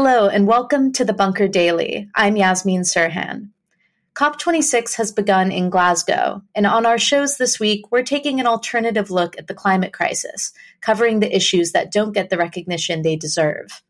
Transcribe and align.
Hello, 0.00 0.28
and 0.28 0.46
welcome 0.46 0.92
to 0.92 1.04
the 1.04 1.12
Bunker 1.12 1.48
Daily. 1.48 2.08
I'm 2.14 2.36
Yasmeen 2.36 2.82
Serhan. 2.82 3.48
COP26 4.14 4.94
has 4.94 5.10
begun 5.10 5.50
in 5.50 5.70
Glasgow, 5.70 6.40
and 6.54 6.66
on 6.66 6.86
our 6.86 6.98
shows 6.98 7.36
this 7.36 7.58
week, 7.58 7.90
we're 7.90 8.04
taking 8.04 8.38
an 8.38 8.46
alternative 8.46 9.10
look 9.10 9.36
at 9.36 9.48
the 9.48 9.54
climate 9.54 9.92
crisis, 9.92 10.52
covering 10.80 11.18
the 11.18 11.34
issues 11.34 11.72
that 11.72 11.90
don't 11.90 12.12
get 12.12 12.30
the 12.30 12.36
recognition 12.36 13.02
they 13.02 13.16
deserve. 13.16 13.82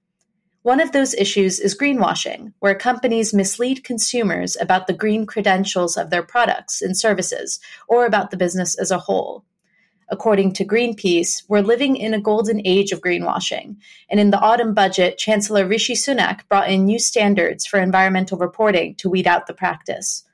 One 0.63 0.81
of 0.81 0.93
those 0.93 1.13
issues 1.13 1.61
is 1.61 1.77
greenwashing, 1.77 2.55
where 2.61 2.75
companies 2.75 3.35
mislead 3.35 3.85
consumers 3.85 4.57
about 4.59 4.87
the 4.87 4.95
green 4.95 5.27
credentials 5.27 5.99
of 5.99 6.09
their 6.09 6.23
products 6.23 6.81
and 6.81 6.97
services, 6.97 7.61
or 7.87 8.07
about 8.07 8.31
the 8.31 8.39
business 8.39 8.75
as 8.77 8.91
a 8.91 8.99
whole. 8.99 9.45
According 10.11 10.53
to 10.55 10.65
Greenpeace, 10.65 11.43
we're 11.49 11.61
living 11.61 11.97
in 11.97 12.15
a 12.15 12.21
golden 12.21 12.63
age 12.65 12.93
of 12.93 13.03
greenwashing. 13.03 13.77
And 14.11 14.19
in 14.19 14.31
the 14.31 14.41
autumn 14.41 14.73
budget, 14.73 15.19
Chancellor 15.19 15.67
Rishi 15.67 15.95
Sunak 15.95 16.49
brought 16.49 16.71
in 16.71 16.87
new 16.87 16.99
standards 16.99 17.67
for 17.67 17.79
environmental 17.79 18.39
reporting 18.39 18.95
to 18.97 19.11
weed 19.11 19.27
out 19.27 19.47
the 19.47 19.55
practice. 19.55 20.25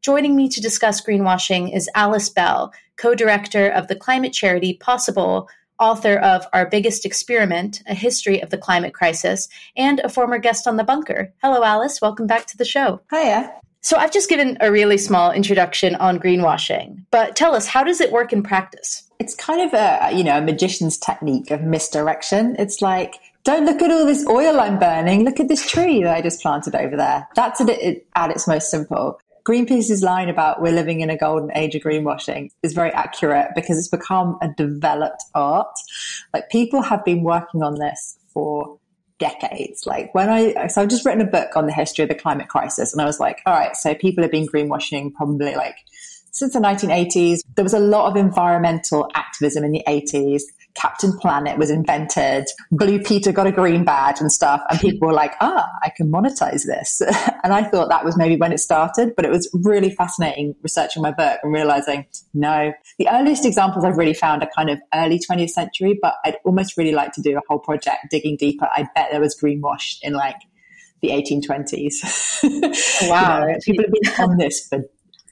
Joining 0.00 0.36
me 0.36 0.48
to 0.50 0.60
discuss 0.60 1.04
greenwashing 1.04 1.74
is 1.74 1.90
Alice 1.96 2.28
Bell, 2.28 2.72
co 2.96 3.14
director 3.14 3.68
of 3.68 3.88
the 3.88 3.96
climate 3.96 4.32
charity 4.32 4.74
Possible, 4.74 5.48
author 5.80 6.16
of 6.16 6.46
Our 6.52 6.66
Biggest 6.66 7.04
Experiment 7.04 7.82
A 7.86 7.94
History 7.94 8.40
of 8.40 8.50
the 8.50 8.58
Climate 8.58 8.94
Crisis, 8.94 9.48
and 9.76 9.98
a 10.00 10.08
former 10.08 10.38
guest 10.38 10.68
on 10.68 10.76
The 10.76 10.84
Bunker. 10.84 11.34
Hello, 11.42 11.64
Alice. 11.64 12.00
Welcome 12.00 12.28
back 12.28 12.46
to 12.46 12.56
the 12.56 12.64
show. 12.64 13.00
Hiya. 13.10 13.52
So, 13.86 13.96
I've 13.96 14.10
just 14.10 14.28
given 14.28 14.58
a 14.60 14.72
really 14.72 14.98
small 14.98 15.30
introduction 15.30 15.94
on 15.94 16.18
greenwashing, 16.18 17.04
but 17.12 17.36
tell 17.36 17.54
us, 17.54 17.68
how 17.68 17.84
does 17.84 18.00
it 18.00 18.10
work 18.10 18.32
in 18.32 18.42
practice? 18.42 19.08
It's 19.20 19.32
kind 19.32 19.60
of 19.60 19.72
a, 19.74 20.10
you 20.12 20.24
know, 20.24 20.38
a 20.38 20.40
magician's 20.40 20.98
technique 20.98 21.52
of 21.52 21.62
misdirection. 21.62 22.56
It's 22.58 22.82
like, 22.82 23.14
don't 23.44 23.64
look 23.64 23.80
at 23.80 23.92
all 23.92 24.04
this 24.04 24.26
oil 24.26 24.58
I'm 24.58 24.80
burning. 24.80 25.22
Look 25.24 25.38
at 25.38 25.46
this 25.46 25.70
tree 25.70 26.02
that 26.02 26.12
I 26.12 26.20
just 26.20 26.42
planted 26.42 26.74
over 26.74 26.96
there. 26.96 27.28
That's 27.36 27.60
at, 27.60 27.68
it, 27.68 28.08
at 28.16 28.32
its 28.32 28.48
most 28.48 28.72
simple. 28.72 29.20
Greenpeace's 29.44 30.02
line 30.02 30.28
about 30.28 30.60
we're 30.60 30.72
living 30.72 31.00
in 31.00 31.08
a 31.08 31.16
golden 31.16 31.56
age 31.56 31.76
of 31.76 31.82
greenwashing 31.82 32.50
is 32.64 32.72
very 32.72 32.90
accurate 32.90 33.50
because 33.54 33.78
it's 33.78 33.86
become 33.86 34.36
a 34.42 34.48
developed 34.48 35.22
art. 35.36 35.78
Like 36.34 36.50
people 36.50 36.82
have 36.82 37.04
been 37.04 37.22
working 37.22 37.62
on 37.62 37.78
this 37.78 38.18
for 38.34 38.80
decades. 39.18 39.86
Like 39.86 40.14
when 40.14 40.28
I, 40.28 40.66
so 40.66 40.82
I've 40.82 40.88
just 40.88 41.04
written 41.04 41.20
a 41.20 41.30
book 41.30 41.56
on 41.56 41.66
the 41.66 41.72
history 41.72 42.02
of 42.02 42.08
the 42.08 42.14
climate 42.14 42.48
crisis 42.48 42.92
and 42.92 43.00
I 43.00 43.06
was 43.06 43.20
like, 43.20 43.40
all 43.46 43.54
right, 43.54 43.76
so 43.76 43.94
people 43.94 44.22
have 44.22 44.30
been 44.30 44.46
greenwashing 44.46 45.12
probably 45.14 45.54
like 45.54 45.76
since 46.30 46.52
the 46.52 46.60
1980s. 46.60 47.40
There 47.54 47.64
was 47.64 47.74
a 47.74 47.78
lot 47.78 48.10
of 48.10 48.16
environmental 48.16 49.08
activism 49.14 49.64
in 49.64 49.72
the 49.72 49.82
80s. 49.86 50.42
Captain 50.76 51.16
Planet 51.18 51.58
was 51.58 51.70
invented. 51.70 52.46
Blue 52.70 53.00
Peter 53.00 53.32
got 53.32 53.46
a 53.46 53.52
green 53.52 53.84
badge 53.84 54.20
and 54.20 54.30
stuff. 54.30 54.62
And 54.70 54.78
people 54.78 55.08
were 55.08 55.14
like, 55.14 55.34
ah, 55.40 55.68
I 55.82 55.90
can 55.96 56.10
monetize 56.10 56.66
this. 56.66 57.00
and 57.42 57.52
I 57.52 57.64
thought 57.64 57.88
that 57.88 58.04
was 58.04 58.16
maybe 58.16 58.36
when 58.36 58.52
it 58.52 58.60
started, 58.60 59.14
but 59.16 59.24
it 59.24 59.30
was 59.30 59.48
really 59.52 59.90
fascinating 59.90 60.54
researching 60.62 61.02
my 61.02 61.10
book 61.10 61.40
and 61.42 61.52
realizing 61.52 62.06
no. 62.34 62.72
The 62.98 63.08
earliest 63.08 63.44
examples 63.46 63.84
I've 63.84 63.96
really 63.96 64.14
found 64.14 64.42
are 64.42 64.50
kind 64.54 64.70
of 64.70 64.78
early 64.94 65.18
20th 65.18 65.50
century, 65.50 65.98
but 66.00 66.14
I'd 66.24 66.36
almost 66.44 66.76
really 66.76 66.92
like 66.92 67.12
to 67.12 67.22
do 67.22 67.36
a 67.36 67.40
whole 67.48 67.58
project 67.58 68.06
digging 68.10 68.36
deeper. 68.36 68.68
I 68.70 68.88
bet 68.94 69.08
there 69.10 69.20
was 69.20 69.36
greenwash 69.40 69.98
in 70.02 70.12
like 70.12 70.36
the 71.00 71.08
1820s. 71.08 72.32
Wow. 73.08 73.40
You 73.40 73.52
know, 73.52 73.58
people 73.64 73.84
have 73.84 73.92
been 73.92 74.30
on 74.30 74.36
this 74.38 74.66
for 74.68 74.84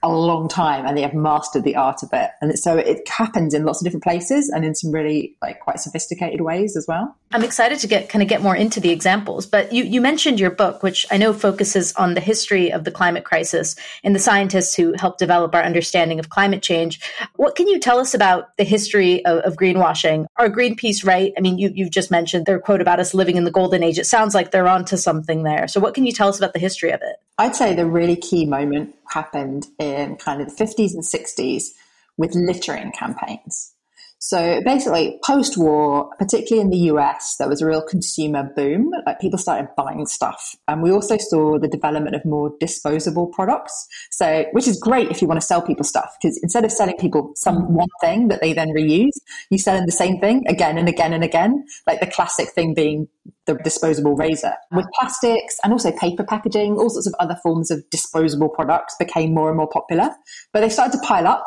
a 0.04 0.09
long 0.09 0.48
time 0.48 0.87
and 0.87 0.97
they 0.97 1.03
have 1.03 1.15
mastered 1.15 1.65
the 1.65 1.76
art 1.76 2.03
of 2.03 2.10
it. 2.12 2.31
And 2.41 2.59
so 2.59 2.76
it 2.76 3.09
happens 3.09 3.54
in 3.54 3.65
lots 3.65 3.81
of 3.81 3.84
different 3.84 4.04
places 4.04 4.50
and 4.50 4.65
in 4.65 4.75
some 4.75 4.92
really 4.92 5.37
like 5.41 5.60
quite 5.60 5.81
sophisticated 5.81 6.41
ways 6.41 6.76
as 6.76 6.87
well. 6.87 7.16
I'm 7.32 7.42
excited 7.42 7.78
to 7.81 7.88
get 7.88 8.09
kind 8.09 8.22
of 8.22 8.28
get 8.28 8.42
more 8.42 8.54
into 8.54 8.81
the 8.81 8.91
examples, 8.91 9.47
but 9.47 9.72
you, 9.72 9.82
you 9.82 10.00
mentioned 10.00 10.38
your 10.38 10.50
book, 10.50 10.82
which 10.82 11.04
I 11.10 11.16
know 11.16 11.32
focuses 11.32 11.92
on 11.94 12.15
the 12.15 12.20
history 12.20 12.70
of 12.70 12.84
the 12.84 12.92
climate 12.92 13.25
crisis 13.25 13.75
and 14.04 14.15
the 14.15 14.20
scientists 14.20 14.75
who 14.75 14.94
helped 14.98 15.19
develop 15.19 15.54
our 15.54 15.62
understanding 15.62 16.21
of 16.21 16.28
climate 16.28 16.62
change. 16.62 17.00
What 17.36 17.56
can 17.56 17.66
you 17.66 17.81
tell 17.81 17.98
us 17.98 18.15
about 18.15 18.56
the 18.56 18.65
history 18.65 19.25
of, 19.25 19.38
of 19.38 19.56
greenwashing? 19.56 20.26
Are 20.36 20.48
Greenpeace 20.48 21.04
right? 21.04 21.32
I 21.36 21.41
mean, 21.41 21.59
you, 21.59 21.72
you've 21.75 21.91
just 21.91 22.10
mentioned 22.10 22.47
their 22.47 22.60
quote 22.60 22.81
about 22.81 23.00
us 23.00 23.15
living 23.15 23.36
in 23.36 23.44
the 23.44 23.50
golden 23.50 23.82
age. 23.82 23.98
It 23.98 24.06
sounds 24.06 24.34
like 24.34 24.50
they're 24.50 24.69
onto 24.69 24.97
something 24.97 25.42
there. 25.42 25.66
So 25.66 25.81
what 25.81 25.94
can 25.94 26.06
you 26.06 26.12
tell 26.12 26.28
us 26.28 26.38
about 26.38 26.53
the 26.53 26.59
history 26.60 26.92
of 26.92 27.00
it? 27.03 27.16
I'd 27.37 27.56
say 27.56 27.75
the 27.75 27.87
really 27.87 28.17
key 28.17 28.47
moment 28.47 28.95
happened 29.09 29.67
in 29.78 30.17
kind 30.17 30.41
of 30.41 30.56
the 30.56 30.65
50s 30.65 30.95
and 30.95 31.03
60s 31.03 31.72
with 32.17 32.34
littering 32.34 32.93
campaigns. 32.93 33.74
So 34.19 34.63
basically, 34.65 35.19
post 35.25 35.59
war, 35.59 36.11
particularly 36.19 36.63
in 36.63 36.71
the 36.71 36.91
US, 36.95 37.37
there 37.39 37.49
was 37.49 37.61
a 37.61 37.67
real 37.67 37.83
consumer 37.83 38.51
boom. 38.57 38.91
Like 39.07 39.21
people 39.21 39.39
started 39.39 39.69
buying 39.77 40.07
stuff. 40.07 40.57
And 40.67 40.83
we 40.83 40.91
also 40.91 41.19
saw 41.19 41.59
the 41.59 41.69
development 41.69 42.17
of 42.17 42.25
more 42.25 42.53
disposable 42.59 43.27
products. 43.27 43.87
So, 44.11 44.47
which 44.53 44.67
is 44.67 44.79
great 44.79 45.11
if 45.11 45.21
you 45.21 45.29
want 45.29 45.41
to 45.41 45.47
sell 45.47 45.61
people 45.61 45.85
stuff, 45.85 46.17
because 46.21 46.39
instead 46.43 46.65
of 46.65 46.73
selling 46.73 46.97
people 46.97 47.33
some 47.35 47.57
mm-hmm. 47.57 47.75
one 47.75 47.89
thing 48.01 48.29
that 48.29 48.41
they 48.41 48.55
then 48.55 48.69
reuse, 48.69 49.19
you 49.51 49.59
sell 49.59 49.77
them 49.77 49.87
the 49.87 49.93
same 49.93 50.19
thing 50.21 50.45
again 50.49 50.79
and 50.79 50.89
again 50.89 51.13
and 51.13 51.23
again. 51.23 51.65
Like 51.87 52.01
the 52.01 52.07
classic 52.07 52.49
thing 52.51 52.73
being 52.75 53.09
the 53.47 53.55
disposable 53.55 54.17
razor. 54.17 54.55
With 54.73 54.87
plastics 54.95 55.59
and 55.63 55.73
also 55.73 55.93
paper 55.93 56.25
packaging, 56.25 56.79
all 56.79 56.91
sorts 56.91 57.07
of 57.07 57.15
other 57.21 57.37
forms 57.43 57.71
of 57.71 57.83
disposable 57.91 58.49
products 58.49 58.97
became 58.99 59.35
more 59.35 59.49
and 59.49 59.57
more 59.57 59.69
popular. 59.69 60.11
But 60.53 60.61
they 60.61 60.71
started 60.71 60.99
to 60.99 61.07
pile 61.07 61.27
up 61.27 61.45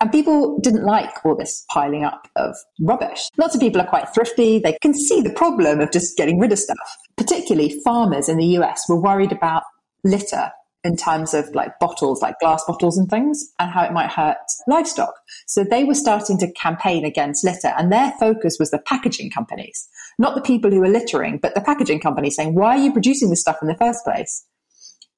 and 0.00 0.10
people 0.10 0.58
didn't 0.60 0.84
like 0.84 1.24
all 1.24 1.36
this 1.36 1.64
piling 1.70 2.04
up 2.04 2.28
of 2.36 2.56
rubbish. 2.80 3.28
Lots 3.36 3.54
of 3.54 3.60
people 3.60 3.80
are 3.80 3.86
quite 3.86 4.12
thrifty. 4.14 4.58
They 4.58 4.76
can 4.80 4.94
see 4.94 5.20
the 5.20 5.32
problem 5.32 5.80
of 5.80 5.90
just 5.90 6.16
getting 6.16 6.38
rid 6.38 6.52
of 6.52 6.58
stuff. 6.58 6.96
Particularly 7.16 7.80
farmers 7.84 8.28
in 8.28 8.38
the 8.38 8.46
US 8.58 8.84
were 8.88 9.00
worried 9.00 9.32
about 9.32 9.62
litter 10.04 10.50
in 10.82 10.96
terms 10.96 11.34
of 11.34 11.54
like 11.54 11.78
bottles, 11.78 12.22
like 12.22 12.38
glass 12.40 12.64
bottles 12.66 12.96
and 12.96 13.08
things, 13.10 13.52
and 13.58 13.70
how 13.70 13.84
it 13.84 13.92
might 13.92 14.10
hurt 14.10 14.38
livestock. 14.66 15.12
So 15.46 15.62
they 15.62 15.84
were 15.84 15.94
starting 15.94 16.38
to 16.38 16.50
campaign 16.52 17.04
against 17.04 17.44
litter, 17.44 17.74
and 17.76 17.92
their 17.92 18.12
focus 18.18 18.56
was 18.58 18.70
the 18.70 18.78
packaging 18.78 19.30
companies, 19.30 19.88
not 20.18 20.34
the 20.34 20.40
people 20.40 20.70
who 20.70 20.80
were 20.80 20.88
littering, 20.88 21.38
but 21.38 21.54
the 21.54 21.60
packaging 21.60 22.00
companies 22.00 22.36
saying, 22.36 22.54
why 22.54 22.78
are 22.78 22.82
you 22.82 22.92
producing 22.92 23.28
this 23.28 23.42
stuff 23.42 23.58
in 23.60 23.68
the 23.68 23.76
first 23.76 24.04
place? 24.04 24.46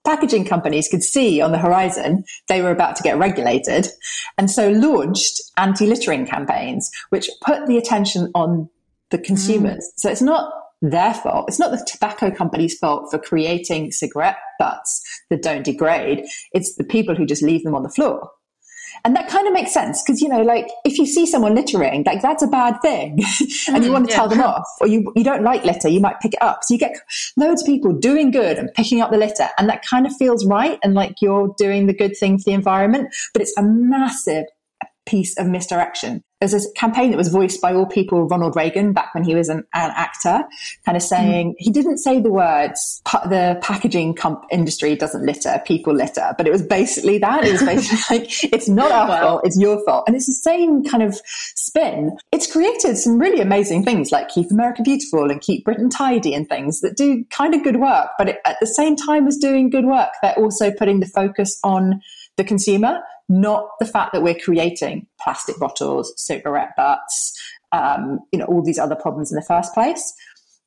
Packaging 0.05 0.45
companies 0.45 0.89
could 0.89 1.03
see 1.03 1.41
on 1.41 1.53
the 1.53 1.59
horizon 1.59 2.25
they 2.49 2.63
were 2.63 2.71
about 2.71 2.97
to 2.97 3.03
get 3.03 3.19
regulated. 3.19 3.89
And 4.39 4.51
so 4.51 4.71
launched 4.71 5.41
anti-littering 5.57 6.27
campaigns 6.27 6.91
which 7.11 7.31
put 7.45 7.67
the 7.67 7.79
attention 7.79 8.31
on 8.35 8.69
the 9.11 9.19
consumers. 9.19 9.85
Mm. 9.85 10.01
so 10.01 10.11
it's 10.11 10.23
not 10.23 10.53
their 10.81 11.15
fault. 11.15 11.45
It's 11.47 11.61
not 11.61 11.71
the 11.71 11.87
tobacco 11.87 12.31
company's 12.31 12.77
fault 12.77 13.09
for 13.11 13.19
creating 13.19 13.93
cigarette 13.93 14.39
butts 14.59 15.23
that 15.31 15.43
don't 15.43 15.65
degrade. 15.65 16.25
It's 16.53 16.75
the 16.75 16.85
people 16.85 17.15
who 17.15 17.25
just 17.25 17.43
leave 17.43 17.63
them 17.63 17.75
on 17.75 17.85
the 17.85 17.89
floor 17.89 18.31
and 19.05 19.17
that 19.17 19.29
kind 19.29 19.47
of 19.47 19.53
makes 19.53 19.73
sense 19.73 20.03
because, 20.03 20.21
you 20.21 20.29
know, 20.29 20.43
like 20.43 20.69
if 20.85 20.99
you 20.99 21.07
see 21.07 21.27
someone 21.27 21.55
littering, 21.55 22.05
like 22.05 22.23
that's 22.23 22.43
a 22.43 22.47
bad 22.47 22.81
thing 22.83 23.13
and 23.69 23.85
you 23.85 23.91
mm, 23.91 23.93
want 23.93 24.07
to 24.07 24.11
yeah. 24.11 24.17
tell 24.17 24.29
them 24.29 24.41
off 24.41 24.67
or 24.81 24.87
you, 24.87 25.13
you 25.17 25.25
don't 25.25 25.43
like 25.43 25.65
litter, 25.65 25.89
you 25.89 26.01
might 26.01 26.21
pick 26.21 26.35
it 26.35 26.43
up. 26.43 26.65
So 26.65 26.75
you 26.75 26.79
get 26.79 26.97
loads 27.37 27.63
of 27.63 27.67
people 27.67 27.93
doing 27.93 28.31
good 28.31 28.59
and 28.59 28.73
picking 28.75 29.01
up 29.01 29.11
the 29.11 29.19
litter 29.19 29.49
and 29.59 29.69
that 29.69 29.85
kind 29.85 30.07
of 30.07 30.17
feels 30.17 30.47
right. 30.47 30.79
And 30.83 30.95
like 30.95 31.17
you're 31.21 31.55
doing 31.59 31.87
the 31.87 31.95
good 31.95 32.17
thing 32.17 32.39
for 32.39 32.45
the 32.45 32.53
environment, 32.53 33.15
but 33.33 33.43
it's 33.43 33.57
a 33.57 33.63
massive 33.63 34.45
piece 35.07 35.37
of 35.39 35.47
misdirection. 35.47 36.23
There's 36.41 36.55
a 36.55 36.73
campaign 36.73 37.11
that 37.11 37.17
was 37.17 37.29
voiced 37.29 37.61
by 37.61 37.73
all 37.73 37.87
people 37.87 38.27
Ronald 38.27 38.57
Reagan 38.57 38.93
back 38.93 39.15
when 39.15 39.23
he 39.23 39.35
was 39.35 39.49
an, 39.49 39.59
an 39.75 39.93
actor, 39.95 40.43
kind 40.85 40.97
of 40.97 41.03
saying, 41.03 41.53
mm. 41.53 41.55
he 41.59 41.71
didn't 41.71 41.99
say 41.99 42.21
the 42.21 42.31
words, 42.31 43.01
the 43.29 43.61
packaging 43.63 44.15
comp 44.15 44.45
industry 44.51 44.97
doesn't 44.97 45.25
litter, 45.25 45.63
people 45.65 45.95
litter, 45.95 46.35
but 46.37 46.49
it 46.49 46.51
was 46.51 46.63
basically 46.63 47.19
that. 47.19 47.45
It 47.45 47.53
was 47.53 47.63
basically 47.63 47.99
like, 48.19 48.45
it's 48.53 48.69
not 48.69 48.91
our 48.91 49.09
wow. 49.09 49.21
fault, 49.21 49.43
it's 49.45 49.59
your 49.59 49.85
fault. 49.85 50.05
And 50.09 50.17
it's 50.17 50.27
the 50.27 50.33
same 50.33 50.83
kind 50.85 51.05
of 51.05 51.21
spin. 51.55 52.17
It's 52.33 52.51
created 52.51 52.97
some 52.97 53.19
really 53.19 53.41
amazing 53.41 53.85
things 53.85 54.11
like 54.11 54.29
Keep 54.29 54.51
America 54.51 54.83
Beautiful 54.83 55.31
and 55.31 55.41
Keep 55.41 55.65
Britain 55.65 55.91
Tidy 55.91 56.35
and 56.35 56.49
things 56.49 56.81
that 56.81 56.97
do 56.97 57.25
kind 57.31 57.55
of 57.55 57.63
good 57.63 57.77
work. 57.77 58.11
But 58.19 58.31
it, 58.31 58.39
at 58.45 58.57
the 58.61 58.67
same 58.67 58.97
time 58.97 59.29
as 59.29 59.37
doing 59.37 59.71
good 59.71 59.85
work, 59.85 60.11
they're 60.23 60.35
also 60.35 60.73
putting 60.73 60.99
the 60.99 61.07
focus 61.07 61.61
on 61.63 62.03
the 62.37 62.45
consumer, 62.45 63.01
not 63.29 63.69
the 63.79 63.87
fact 63.87 64.13
that 64.13 64.23
we're 64.23 64.39
creating 64.39 65.07
plastic 65.23 65.59
bottles, 65.59 66.13
cigarette 66.17 66.71
butts, 66.77 67.39
um, 67.73 68.21
you 68.33 68.39
know, 68.39 68.47
all 68.47 68.63
these 68.63 68.79
other 68.79 68.97
problems 68.97 69.31
in 69.31 69.37
the 69.37 69.45
first 69.47 69.73
place. 69.75 70.15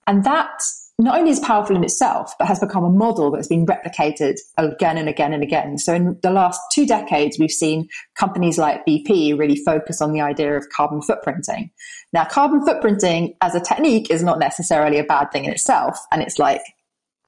And 0.07 0.23
that 0.23 0.61
not 0.97 1.17
only 1.17 1.31
is 1.31 1.39
powerful 1.39 1.75
in 1.75 1.83
itself, 1.83 2.33
but 2.39 2.47
has 2.47 2.59
become 2.59 2.85
a 2.85 2.89
model 2.89 3.29
that's 3.29 3.47
been 3.47 3.65
replicated 3.65 4.35
again 4.57 4.97
and 4.97 5.09
again 5.09 5.33
and 5.33 5.43
again. 5.43 5.77
So 5.77 5.93
in 5.93 6.17
the 6.23 6.31
last 6.31 6.61
two 6.71 6.85
decades, 6.85 7.37
we've 7.37 7.51
seen 7.51 7.89
companies 8.17 8.57
like 8.57 8.85
BP 8.85 9.37
really 9.37 9.57
focus 9.57 10.01
on 10.01 10.13
the 10.13 10.21
idea 10.21 10.55
of 10.55 10.69
carbon 10.69 11.01
footprinting. 11.01 11.71
Now, 12.13 12.23
carbon 12.23 12.61
footprinting 12.65 13.35
as 13.41 13.55
a 13.55 13.59
technique 13.59 14.09
is 14.09 14.23
not 14.23 14.39
necessarily 14.39 14.97
a 14.97 15.03
bad 15.03 15.31
thing 15.31 15.45
in 15.45 15.51
itself. 15.51 15.99
And 16.13 16.21
it's 16.21 16.39
like, 16.39 16.61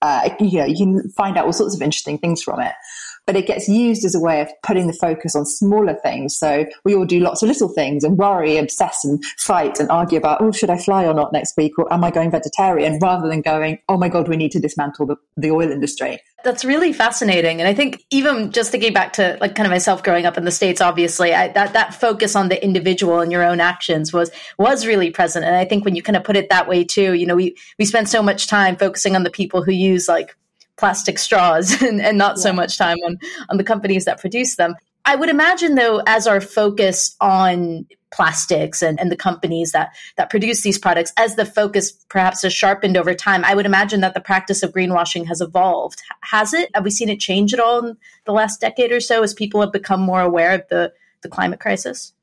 uh, 0.01 0.29
you 0.39 0.59
know, 0.59 0.65
you 0.65 0.77
can 0.77 1.09
find 1.09 1.37
out 1.37 1.45
all 1.45 1.53
sorts 1.53 1.75
of 1.75 1.81
interesting 1.81 2.19
things 2.19 2.41
from 2.41 2.61
it 2.61 2.73
but 3.27 3.35
it 3.35 3.45
gets 3.45 3.67
used 3.67 4.05
as 4.05 4.15
a 4.15 4.19
way 4.19 4.41
of 4.41 4.49
putting 4.63 4.87
the 4.87 4.93
focus 4.93 5.35
on 5.35 5.45
smaller 5.45 5.93
things. 6.01 6.35
So 6.35 6.65
we 6.85 6.95
all 6.95 7.05
do 7.05 7.19
lots 7.19 7.43
of 7.43 7.49
little 7.49 7.67
things 7.67 8.05
and 8.05 8.17
worry, 8.17 8.57
obsess 8.57 9.03
and 9.03 9.23
fight 9.37 9.79
and 9.79 9.89
argue 9.91 10.17
about, 10.17 10.41
oh, 10.41 10.53
should 10.53 10.69
I 10.69 10.77
fly 10.77 11.05
or 11.05 11.13
not 11.13 11.33
next 11.33 11.55
week? 11.57 11.77
Or 11.77 11.91
am 11.93 12.05
I 12.05 12.09
going 12.09 12.31
vegetarian? 12.31 12.97
Rather 12.99 13.27
than 13.27 13.41
going, 13.41 13.79
oh 13.89 13.97
my 13.97 14.07
God, 14.07 14.29
we 14.29 14.37
need 14.37 14.53
to 14.53 14.59
dismantle 14.59 15.05
the, 15.05 15.17
the 15.35 15.51
oil 15.51 15.69
industry. 15.69 16.21
That's 16.45 16.63
really 16.63 16.93
fascinating. 16.93 17.59
And 17.59 17.67
I 17.67 17.73
think 17.73 18.05
even 18.11 18.51
just 18.51 18.71
thinking 18.71 18.93
back 18.93 19.11
to 19.13 19.37
like 19.41 19.55
kind 19.55 19.67
of 19.67 19.71
myself 19.71 20.03
growing 20.03 20.25
up 20.25 20.37
in 20.37 20.45
the 20.45 20.51
States, 20.51 20.79
obviously, 20.79 21.33
I, 21.33 21.49
that, 21.49 21.73
that 21.73 21.95
focus 21.95 22.33
on 22.33 22.47
the 22.47 22.63
individual 22.63 23.19
and 23.19 23.31
your 23.31 23.43
own 23.43 23.59
actions 23.59 24.13
was, 24.13 24.31
was 24.57 24.85
really 24.85 25.11
present. 25.11 25.43
And 25.43 25.55
I 25.55 25.65
think 25.65 25.83
when 25.83 25.95
you 25.95 26.01
kind 26.01 26.15
of 26.15 26.23
put 26.23 26.37
it 26.37 26.49
that 26.49 26.69
way 26.69 26.85
too, 26.85 27.13
you 27.13 27.25
know, 27.25 27.35
we, 27.35 27.57
we 27.77 27.83
spend 27.83 28.07
so 28.07 28.23
much 28.23 28.47
time 28.47 28.77
focusing 28.77 29.17
on 29.17 29.23
the 29.23 29.29
people 29.29 29.63
who 29.63 29.73
use 29.73 30.07
like 30.07 30.37
plastic 30.77 31.19
straws 31.19 31.81
and, 31.81 32.01
and 32.01 32.17
not 32.17 32.37
yeah. 32.37 32.43
so 32.43 32.53
much 32.53 32.77
time 32.77 32.97
on, 33.05 33.19
on 33.49 33.57
the 33.57 33.63
companies 33.63 34.05
that 34.05 34.19
produce 34.19 34.55
them. 34.55 34.75
I 35.05 35.15
would 35.15 35.29
imagine 35.29 35.75
though, 35.75 36.01
as 36.05 36.27
our 36.27 36.41
focus 36.41 37.15
on 37.21 37.87
plastics 38.11 38.81
and, 38.81 38.99
and 38.99 39.11
the 39.11 39.17
companies 39.17 39.71
that 39.71 39.95
that 40.17 40.29
produce 40.29 40.61
these 40.61 40.77
products, 40.77 41.13
as 41.17 41.35
the 41.35 41.45
focus 41.45 41.91
perhaps 42.09 42.41
has 42.41 42.53
sharpened 42.53 42.97
over 42.97 43.13
time, 43.13 43.45
I 43.45 43.55
would 43.55 43.65
imagine 43.65 44.01
that 44.01 44.13
the 44.13 44.21
practice 44.21 44.63
of 44.63 44.73
greenwashing 44.73 45.25
has 45.27 45.39
evolved. 45.39 46.01
Has 46.23 46.53
it? 46.53 46.69
Have 46.73 46.83
we 46.83 46.91
seen 46.91 47.09
it 47.09 47.21
change 47.21 47.53
at 47.53 47.59
all 47.59 47.85
in 47.85 47.97
the 48.25 48.33
last 48.33 48.59
decade 48.59 48.91
or 48.91 48.99
so 48.99 49.23
as 49.23 49.33
people 49.33 49.61
have 49.61 49.71
become 49.71 50.01
more 50.01 50.21
aware 50.21 50.53
of 50.53 50.63
the, 50.69 50.91
the 51.21 51.29
climate 51.29 51.61
crisis? 51.61 52.13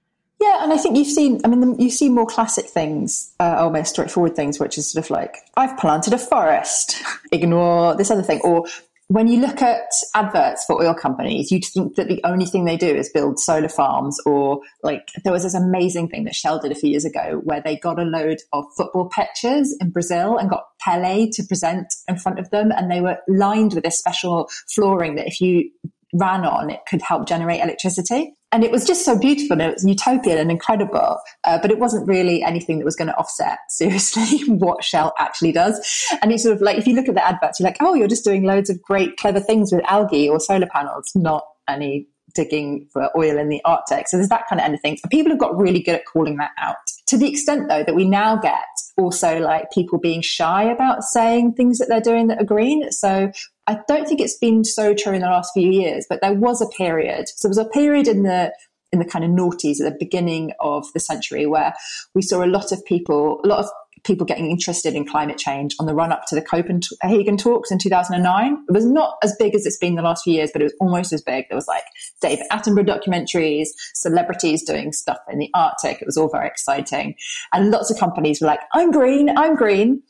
Yeah, 0.45 0.63
and 0.63 0.75
I 0.75 0.77
think 0.77 0.99
you've 0.99 1.07
seen, 1.07 1.41
I 1.43 1.49
mean, 1.49 1.81
you 1.81 1.89
see 1.89 2.11
more 2.11 2.27
classic 2.27 2.67
things, 2.67 3.33
uh, 3.41 3.57
almost 3.57 3.95
straightforward 3.95 4.37
things, 4.37 4.61
which 4.61 4.77
is 4.77 4.93
sort 4.93 5.03
of 5.03 5.11
like, 5.11 5.39
I've 5.57 5.79
planted 5.79 6.13
a 6.13 6.19
forest, 6.19 7.03
ignore 7.33 7.97
this 7.97 8.11
other 8.11 8.23
thing. 8.23 8.43
Or 8.45 8.67
when 9.09 9.27
you 9.27 9.41
look 9.41 9.63
at 9.63 9.91
adverts 10.15 10.67
for 10.67 10.83
oil 10.83 10.93
companies, 10.93 11.51
you'd 11.51 11.65
think 11.65 11.97
that 11.97 12.09
the 12.09 12.21
only 12.25 12.45
thing 12.45 12.67
they 12.67 12.77
do 12.77 12.95
is 12.95 13.09
build 13.09 13.41
solar 13.41 13.71
farms 13.71 14.21
or 14.27 14.61
like 14.83 15.09
there 15.25 15.33
was 15.33 15.45
this 15.45 15.55
amazing 15.55 16.09
thing 16.09 16.25
that 16.25 16.35
Shell 16.35 16.59
did 16.59 16.73
a 16.73 16.75
few 16.75 16.91
years 16.91 17.07
ago 17.07 17.41
where 17.45 17.63
they 17.63 17.77
got 17.79 17.99
a 17.99 18.05
load 18.05 18.39
of 18.53 18.67
football 18.77 19.09
pitches 19.09 19.75
in 19.81 19.93
Brazil 19.93 20.37
and 20.37 20.51
got 20.51 20.65
Pele 20.79 21.31
to 21.31 21.43
present 21.45 21.87
in 22.07 22.19
front 22.19 22.39
of 22.39 22.51
them. 22.51 22.71
And 22.71 22.91
they 22.91 23.01
were 23.01 23.17
lined 23.29 23.73
with 23.73 23.85
this 23.85 23.99
special 23.99 24.51
flooring 24.69 25.15
that 25.15 25.27
if 25.27 25.41
you 25.41 25.71
ran 26.15 26.45
on, 26.47 26.71
it 26.71 26.81
could 26.89 27.03
help 27.03 27.29
generate 27.29 27.61
electricity. 27.61 28.35
And 28.53 28.63
it 28.63 28.71
was 28.71 28.87
just 28.87 29.05
so 29.05 29.19
beautiful 29.19 29.55
and 29.55 29.63
it 29.63 29.75
was 29.75 29.85
utopian 29.85 30.39
and 30.39 30.49
incredible 30.49 31.19
uh, 31.43 31.59
but 31.61 31.73
it 31.73 31.81
wasn't 31.81 32.07
really 32.07 32.41
anything 32.45 32.79
that 32.79 32.85
was 32.85 32.95
going 32.95 33.09
to 33.09 33.17
offset 33.17 33.59
seriously 33.69 34.47
what 34.47 34.85
shell 34.85 35.13
actually 35.19 35.51
does. 35.51 36.07
And 36.23 36.31
it's 36.31 36.45
sort 36.45 36.55
of 36.55 36.63
like 36.63 36.79
if 36.79 36.87
you 36.87 36.95
look 36.95 37.09
at 37.09 37.17
the 37.17 37.27
adverts 37.27 37.59
you're 37.59 37.69
like 37.69 37.79
oh 37.81 37.95
you're 37.95 38.07
just 38.07 38.25
doing 38.25 38.45
loads 38.45 38.71
of 38.71 38.81
great 38.81 39.17
clever 39.17 39.41
things 39.41 39.73
with 39.73 39.85
algae 39.91 40.29
or 40.29 40.39
solar 40.39 40.69
panels. 40.69 41.11
Not 41.17 41.45
any 41.69 42.07
digging 42.33 42.87
for 42.93 43.11
oil 43.17 43.39
in 43.39 43.49
the 43.49 43.61
arctic. 43.65 44.09
So 44.09 44.17
there's 44.17 44.29
that 44.29 44.47
kind 44.49 44.61
of 44.61 44.65
end 44.65 44.75
of 44.75 44.81
things 44.81 45.01
people 45.11 45.33
have 45.33 45.41
got 45.41 45.57
really 45.57 45.83
good 45.83 45.97
at 45.97 46.05
calling 46.07 46.37
that 46.37 46.53
out. 46.57 46.77
To 47.09 47.19
the 47.19 47.29
extent 47.29 47.69
though 47.69 47.83
that 47.83 47.95
we 47.97 48.09
now 48.09 48.37
get 48.37 48.63
also 48.97 49.41
like 49.41 49.73
people 49.73 49.99
being 49.99 50.23
shy 50.23 50.63
about 50.63 51.03
saying 51.03 51.55
things 51.55 51.79
that 51.79 51.89
they're 51.89 52.01
doing 52.01 52.29
that 52.29 52.41
are 52.41 52.45
green. 52.45 52.91
So 52.93 53.33
I 53.67 53.79
don't 53.89 54.07
think 54.07 54.21
it's 54.21 54.39
been 54.39 54.65
so 54.65 54.95
true 54.95 55.15
in 55.15 55.23
the 55.23 55.29
last 55.29 55.53
few 55.55 55.71
years, 55.71 56.07
but 56.09 56.21
there 56.21 56.35
was 56.35 56.61
a 56.61 56.69
period. 56.69 57.29
So 57.29 57.49
there 57.49 57.51
was 57.51 57.67
a 57.67 57.71
period 57.71 58.09
in 58.09 58.23
the 58.23 58.53
in 58.93 59.01
the 59.01 59.05
kind 59.05 59.25
of 59.25 59.31
noughties 59.33 59.81
at 59.81 59.93
the 59.93 59.97
beginning 59.99 60.53
of 60.61 60.87
the 60.93 61.01
century 61.01 61.47
where 61.47 61.75
we 62.15 62.23
saw 62.23 62.45
a 62.45 62.47
lot 62.47 62.71
of 62.71 62.85
people, 62.85 63.41
a 63.45 63.49
lot 63.49 63.59
of 63.59 63.69
people 64.05 64.25
getting 64.27 64.51
interested 64.51 64.95
in 64.95 65.05
climate 65.07 65.39
change 65.39 65.75
on 65.81 65.87
the 65.87 65.95
run 65.95 66.13
up 66.13 66.27
to 66.27 66.35
the 66.35 66.43
Copenhagen 66.43 67.37
talks 67.37 67.71
in 67.71 67.79
2009. 67.79 68.65
It 68.69 68.73
was 68.73 68.85
not 68.85 69.17
as 69.23 69.35
big 69.39 69.55
as 69.55 69.67
it's 69.67 69.79
been 69.79 69.97
the 69.97 70.03
last 70.03 70.25
few 70.25 70.35
years, 70.35 70.51
but 70.53 70.63
it 70.63 70.67
was 70.67 70.75
almost 70.81 71.13
as 71.13 71.23
big. 71.23 71.47
There 71.49 71.57
was 71.57 71.67
like 71.67 71.85
David 72.21 72.47
Attenborough 72.53 72.87
documentaries, 72.87 73.69
celebrities 73.95 74.63
doing 74.63 74.93
stuff 74.93 75.19
in 75.29 75.39
the 75.39 75.51
Arctic. 75.55 76.01
It 76.01 76.07
was 76.07 76.17
all 76.17 76.29
very 76.29 76.47
exciting. 76.47 77.15
And 77.53 77.71
lots 77.71 77.91
of 77.91 77.99
companies 77.99 78.41
were 78.41 78.47
like, 78.47 78.61
I'm 78.75 78.91
green, 78.91 79.37
I'm 79.37 79.57
green. 79.57 80.03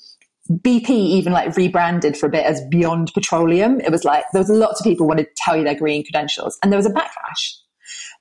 BP 0.51 0.91
even 0.91 1.33
like 1.33 1.57
rebranded 1.57 2.17
for 2.17 2.27
a 2.27 2.31
bit 2.31 2.45
as 2.45 2.63
Beyond 2.69 3.13
Petroleum. 3.15 3.81
It 3.81 3.91
was 3.91 4.05
like 4.05 4.25
there 4.33 4.43
was 4.43 4.51
lots 4.51 4.81
of 4.81 4.85
people 4.85 5.07
wanted 5.07 5.25
to 5.25 5.35
tell 5.37 5.57
you 5.57 5.65
their 5.65 5.75
green 5.75 6.05
credentials, 6.05 6.59
and 6.63 6.71
there 6.71 6.79
was 6.79 6.87
a 6.87 6.91
backlash. 6.91 7.59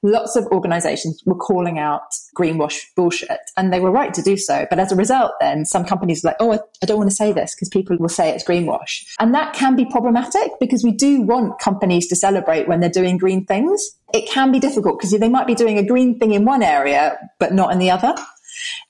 Lots 0.06 0.36
of 0.36 0.46
organizations 0.48 1.22
were 1.26 1.36
calling 1.36 1.80
out 1.80 2.02
greenwash 2.36 2.78
bullshit, 2.96 3.40
and 3.56 3.72
they 3.72 3.80
were 3.80 3.92
right 3.92 4.14
to 4.14 4.22
do 4.22 4.36
so. 4.36 4.66
But 4.70 4.80
as 4.80 4.92
a 4.92 4.98
result, 4.98 5.32
then 5.40 5.66
some 5.66 5.86
companies 5.86 6.24
were 6.24 6.32
like, 6.32 6.38
oh, 6.42 6.60
I 6.82 6.86
don't 6.86 6.98
want 6.98 7.10
to 7.10 7.16
say 7.16 7.32
this 7.32 7.56
because 7.56 7.70
people 7.70 7.96
will 7.98 8.10
say 8.10 8.30
it's 8.30 8.44
greenwash. 8.44 9.06
And 9.20 9.34
that 9.34 9.54
can 9.54 9.78
be 9.78 9.86
problematic 9.86 10.52
because 10.60 10.84
we 10.84 10.92
do 10.92 11.22
want 11.22 11.60
companies 11.60 12.08
to 12.08 12.18
celebrate 12.18 12.68
when 12.68 12.82
they're 12.82 12.90
doing 12.90 13.18
green 13.18 13.46
things. 13.46 13.92
It 14.14 14.30
can 14.30 14.52
be 14.52 14.60
difficult 14.60 15.00
because 15.00 15.12
they 15.12 15.30
might 15.30 15.48
be 15.48 15.56
doing 15.56 15.78
a 15.78 15.86
green 15.86 16.20
thing 16.20 16.34
in 16.34 16.44
one 16.44 16.64
area, 16.64 17.18
but 17.40 17.54
not 17.54 17.72
in 17.72 17.80
the 17.80 17.90
other. 17.90 18.14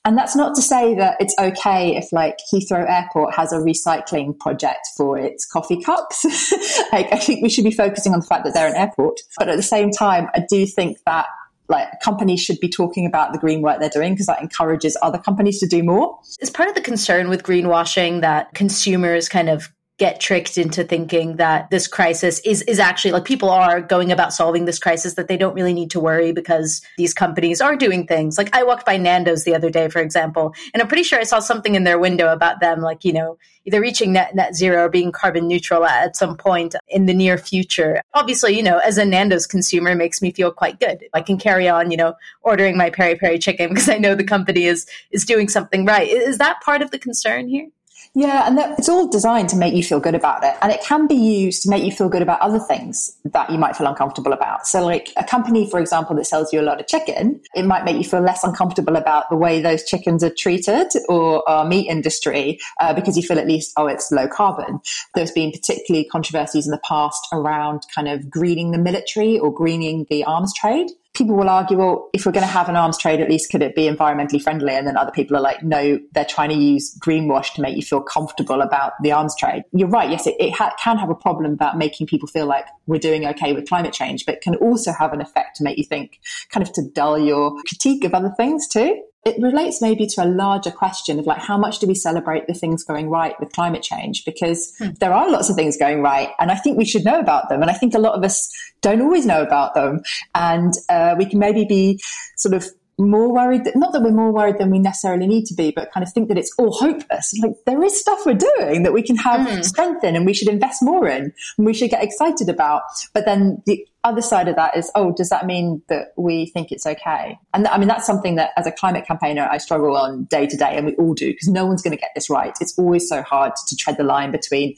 And 0.04 0.16
that's 0.16 0.36
not 0.36 0.54
to 0.56 0.62
say 0.62 0.94
that 0.94 1.16
it's 1.20 1.34
okay 1.38 1.96
if 1.96 2.12
like 2.12 2.38
Heathrow 2.52 2.88
Airport 2.88 3.34
has 3.34 3.52
a 3.52 3.56
recycling 3.56 4.38
project 4.38 4.88
for 4.96 5.18
its 5.18 5.46
coffee 5.46 5.80
cups. 5.80 6.24
like 6.92 7.12
I 7.12 7.18
think 7.18 7.42
we 7.42 7.48
should 7.48 7.64
be 7.64 7.70
focusing 7.70 8.12
on 8.12 8.20
the 8.20 8.26
fact 8.26 8.44
that 8.44 8.54
they're 8.54 8.68
an 8.68 8.76
airport. 8.76 9.20
But 9.38 9.48
at 9.48 9.56
the 9.56 9.62
same 9.62 9.90
time, 9.90 10.28
I 10.34 10.44
do 10.48 10.66
think 10.66 10.98
that 11.06 11.26
like 11.68 11.88
companies 12.02 12.42
should 12.42 12.60
be 12.60 12.68
talking 12.68 13.06
about 13.06 13.32
the 13.32 13.38
green 13.38 13.62
work 13.62 13.80
they're 13.80 13.88
doing 13.88 14.12
because 14.12 14.26
that 14.26 14.42
encourages 14.42 14.96
other 15.02 15.18
companies 15.18 15.58
to 15.60 15.66
do 15.66 15.82
more. 15.82 16.18
It's 16.40 16.50
part 16.50 16.68
of 16.68 16.74
the 16.74 16.80
concern 16.80 17.28
with 17.28 17.42
greenwashing 17.42 18.20
that 18.20 18.52
consumers 18.54 19.28
kind 19.28 19.48
of 19.48 19.70
get 19.98 20.20
tricked 20.20 20.58
into 20.58 20.82
thinking 20.82 21.36
that 21.36 21.70
this 21.70 21.86
crisis 21.86 22.40
is 22.40 22.62
is 22.62 22.80
actually 22.80 23.12
like 23.12 23.24
people 23.24 23.48
are 23.48 23.80
going 23.80 24.10
about 24.10 24.32
solving 24.32 24.64
this 24.64 24.78
crisis 24.80 25.14
that 25.14 25.28
they 25.28 25.36
don't 25.36 25.54
really 25.54 25.72
need 25.72 25.90
to 25.90 26.00
worry 26.00 26.32
because 26.32 26.82
these 26.98 27.14
companies 27.14 27.60
are 27.60 27.76
doing 27.76 28.06
things. 28.06 28.36
Like 28.36 28.54
i 28.54 28.64
walked 28.64 28.84
by 28.84 28.96
nando's 28.96 29.44
the 29.44 29.54
other 29.54 29.70
day 29.70 29.88
for 29.88 30.00
example 30.00 30.52
and 30.72 30.82
i'm 30.82 30.88
pretty 30.88 31.04
sure 31.04 31.20
i 31.20 31.24
saw 31.24 31.38
something 31.38 31.76
in 31.76 31.84
their 31.84 31.98
window 31.98 32.32
about 32.32 32.60
them 32.60 32.80
like 32.80 33.04
you 33.04 33.12
know 33.12 33.38
either 33.66 33.80
reaching 33.80 34.12
net 34.12 34.34
net 34.34 34.56
zero 34.56 34.84
or 34.84 34.88
being 34.88 35.12
carbon 35.12 35.46
neutral 35.46 35.84
at 35.84 36.16
some 36.16 36.36
point 36.36 36.74
in 36.88 37.06
the 37.06 37.14
near 37.14 37.38
future. 37.38 38.02
Obviously 38.14 38.56
you 38.56 38.62
know 38.62 38.78
as 38.78 38.98
a 38.98 39.04
nando's 39.04 39.46
consumer 39.46 39.94
makes 39.94 40.20
me 40.20 40.32
feel 40.32 40.50
quite 40.50 40.80
good. 40.80 41.04
I 41.14 41.20
can 41.20 41.38
carry 41.38 41.68
on 41.68 41.92
you 41.92 41.96
know 41.96 42.14
ordering 42.42 42.76
my 42.76 42.90
peri 42.90 43.14
peri 43.14 43.38
chicken 43.38 43.68
because 43.70 43.88
i 43.88 43.96
know 43.98 44.16
the 44.16 44.24
company 44.24 44.64
is 44.64 44.86
is 45.12 45.24
doing 45.24 45.48
something 45.48 45.84
right. 45.84 46.08
Is 46.08 46.38
that 46.38 46.60
part 46.62 46.82
of 46.82 46.90
the 46.90 46.98
concern 46.98 47.46
here 47.46 47.68
yeah, 48.16 48.46
and 48.46 48.56
that, 48.58 48.78
it's 48.78 48.88
all 48.88 49.08
designed 49.08 49.48
to 49.48 49.56
make 49.56 49.74
you 49.74 49.82
feel 49.82 49.98
good 49.98 50.14
about 50.14 50.44
it. 50.44 50.54
And 50.62 50.70
it 50.70 50.80
can 50.82 51.08
be 51.08 51.16
used 51.16 51.64
to 51.64 51.68
make 51.68 51.82
you 51.82 51.90
feel 51.90 52.08
good 52.08 52.22
about 52.22 52.40
other 52.40 52.60
things 52.60 53.16
that 53.24 53.50
you 53.50 53.58
might 53.58 53.76
feel 53.76 53.88
uncomfortable 53.88 54.32
about. 54.32 54.68
So, 54.68 54.84
like 54.84 55.12
a 55.16 55.24
company, 55.24 55.68
for 55.68 55.80
example, 55.80 56.14
that 56.14 56.24
sells 56.24 56.52
you 56.52 56.60
a 56.60 56.62
lot 56.62 56.80
of 56.80 56.86
chicken, 56.86 57.40
it 57.56 57.64
might 57.64 57.84
make 57.84 57.96
you 57.96 58.04
feel 58.04 58.20
less 58.20 58.44
uncomfortable 58.44 58.94
about 58.94 59.28
the 59.30 59.36
way 59.36 59.60
those 59.60 59.82
chickens 59.82 60.22
are 60.22 60.30
treated 60.30 60.92
or 61.08 61.48
our 61.48 61.64
meat 61.64 61.88
industry 61.88 62.60
uh, 62.80 62.94
because 62.94 63.16
you 63.16 63.22
feel 63.24 63.38
at 63.38 63.48
least, 63.48 63.72
oh, 63.76 63.88
it's 63.88 64.12
low 64.12 64.28
carbon. 64.28 64.80
There's 65.16 65.32
been 65.32 65.50
particularly 65.50 66.06
controversies 66.06 66.66
in 66.66 66.70
the 66.70 66.80
past 66.88 67.26
around 67.32 67.84
kind 67.92 68.06
of 68.06 68.30
greening 68.30 68.70
the 68.70 68.78
military 68.78 69.40
or 69.40 69.52
greening 69.52 70.06
the 70.08 70.22
arms 70.22 70.54
trade 70.54 70.88
people 71.14 71.36
will 71.36 71.48
argue, 71.48 71.78
well, 71.78 72.10
if 72.12 72.26
we're 72.26 72.32
going 72.32 72.46
to 72.46 72.52
have 72.52 72.68
an 72.68 72.76
arms 72.76 72.98
trade, 72.98 73.20
at 73.20 73.30
least 73.30 73.50
could 73.50 73.62
it 73.62 73.74
be 73.74 73.88
environmentally 73.88 74.42
friendly? 74.42 74.74
And 74.74 74.86
then 74.86 74.96
other 74.96 75.12
people 75.12 75.36
are 75.36 75.40
like, 75.40 75.62
no, 75.62 75.98
they're 76.12 76.24
trying 76.24 76.50
to 76.50 76.56
use 76.56 76.96
greenwash 76.98 77.54
to 77.54 77.62
make 77.62 77.76
you 77.76 77.82
feel 77.82 78.02
comfortable 78.02 78.60
about 78.60 78.92
the 79.02 79.12
arms 79.12 79.34
trade. 79.36 79.62
You're 79.72 79.88
right. 79.88 80.10
Yes, 80.10 80.26
it, 80.26 80.34
it 80.40 80.52
ha- 80.52 80.74
can 80.82 80.98
have 80.98 81.10
a 81.10 81.14
problem 81.14 81.52
about 81.52 81.78
making 81.78 82.08
people 82.08 82.28
feel 82.28 82.46
like 82.46 82.66
we're 82.86 82.98
doing 82.98 83.26
okay 83.26 83.52
with 83.52 83.68
climate 83.68 83.92
change, 83.92 84.26
but 84.26 84.40
can 84.40 84.56
also 84.56 84.92
have 84.92 85.12
an 85.12 85.20
effect 85.20 85.56
to 85.56 85.64
make 85.64 85.78
you 85.78 85.84
think, 85.84 86.20
kind 86.50 86.66
of 86.66 86.72
to 86.74 86.82
dull 86.82 87.18
your 87.18 87.54
critique 87.62 88.04
of 88.04 88.12
other 88.12 88.34
things 88.36 88.66
too 88.68 89.00
it 89.24 89.40
relates 89.40 89.80
maybe 89.80 90.06
to 90.06 90.22
a 90.22 90.26
larger 90.26 90.70
question 90.70 91.18
of 91.18 91.26
like 91.26 91.38
how 91.38 91.56
much 91.56 91.78
do 91.78 91.86
we 91.86 91.94
celebrate 91.94 92.46
the 92.46 92.54
things 92.54 92.84
going 92.84 93.08
right 93.08 93.38
with 93.40 93.52
climate 93.52 93.82
change 93.82 94.24
because 94.24 94.74
hmm. 94.78 94.90
there 95.00 95.12
are 95.12 95.30
lots 95.30 95.48
of 95.48 95.56
things 95.56 95.76
going 95.76 96.02
right 96.02 96.30
and 96.38 96.50
i 96.50 96.54
think 96.54 96.76
we 96.76 96.84
should 96.84 97.04
know 97.04 97.18
about 97.18 97.48
them 97.48 97.62
and 97.62 97.70
i 97.70 97.74
think 97.74 97.94
a 97.94 97.98
lot 97.98 98.14
of 98.14 98.22
us 98.24 98.50
don't 98.82 99.00
always 99.00 99.26
know 99.26 99.42
about 99.42 99.74
them 99.74 100.00
and 100.34 100.74
uh, 100.88 101.14
we 101.18 101.26
can 101.26 101.38
maybe 101.38 101.64
be 101.64 102.00
sort 102.36 102.54
of 102.54 102.66
more 102.98 103.32
worried 103.32 103.64
that, 103.64 103.74
not 103.76 103.92
that 103.92 104.02
we're 104.02 104.12
more 104.12 104.32
worried 104.32 104.58
than 104.58 104.70
we 104.70 104.78
necessarily 104.78 105.26
need 105.26 105.46
to 105.46 105.54
be, 105.54 105.72
but 105.74 105.90
kind 105.92 106.06
of 106.06 106.12
think 106.12 106.28
that 106.28 106.38
it's 106.38 106.52
all 106.58 106.72
hopeless. 106.72 107.34
Like 107.42 107.54
there 107.66 107.82
is 107.82 107.98
stuff 107.98 108.24
we're 108.24 108.34
doing 108.34 108.84
that 108.84 108.92
we 108.92 109.02
can 109.02 109.16
have 109.16 109.46
mm. 109.46 109.64
strength 109.64 110.04
in 110.04 110.14
and 110.14 110.24
we 110.24 110.34
should 110.34 110.48
invest 110.48 110.78
more 110.80 111.08
in 111.08 111.32
and 111.58 111.66
we 111.66 111.74
should 111.74 111.90
get 111.90 112.04
excited 112.04 112.48
about. 112.48 112.82
But 113.12 113.24
then 113.24 113.62
the 113.66 113.84
other 114.04 114.22
side 114.22 114.48
of 114.48 114.56
that 114.56 114.76
is, 114.76 114.90
oh, 114.94 115.12
does 115.12 115.30
that 115.30 115.46
mean 115.46 115.82
that 115.88 116.12
we 116.16 116.46
think 116.46 116.70
it's 116.70 116.86
okay? 116.86 117.38
And 117.52 117.66
I 117.66 117.78
mean, 117.78 117.88
that's 117.88 118.06
something 118.06 118.36
that 118.36 118.50
as 118.56 118.66
a 118.66 118.72
climate 118.72 119.06
campaigner, 119.06 119.48
I 119.50 119.58
struggle 119.58 119.96
on 119.96 120.24
day 120.24 120.46
to 120.46 120.56
day, 120.56 120.76
and 120.76 120.86
we 120.86 120.94
all 120.96 121.14
do, 121.14 121.32
because 121.32 121.48
no 121.48 121.66
one's 121.66 121.82
going 121.82 121.96
to 121.96 122.00
get 122.00 122.10
this 122.14 122.30
right. 122.30 122.54
It's 122.60 122.78
always 122.78 123.08
so 123.08 123.22
hard 123.22 123.52
to 123.66 123.76
tread 123.76 123.96
the 123.96 124.04
line 124.04 124.30
between 124.30 124.76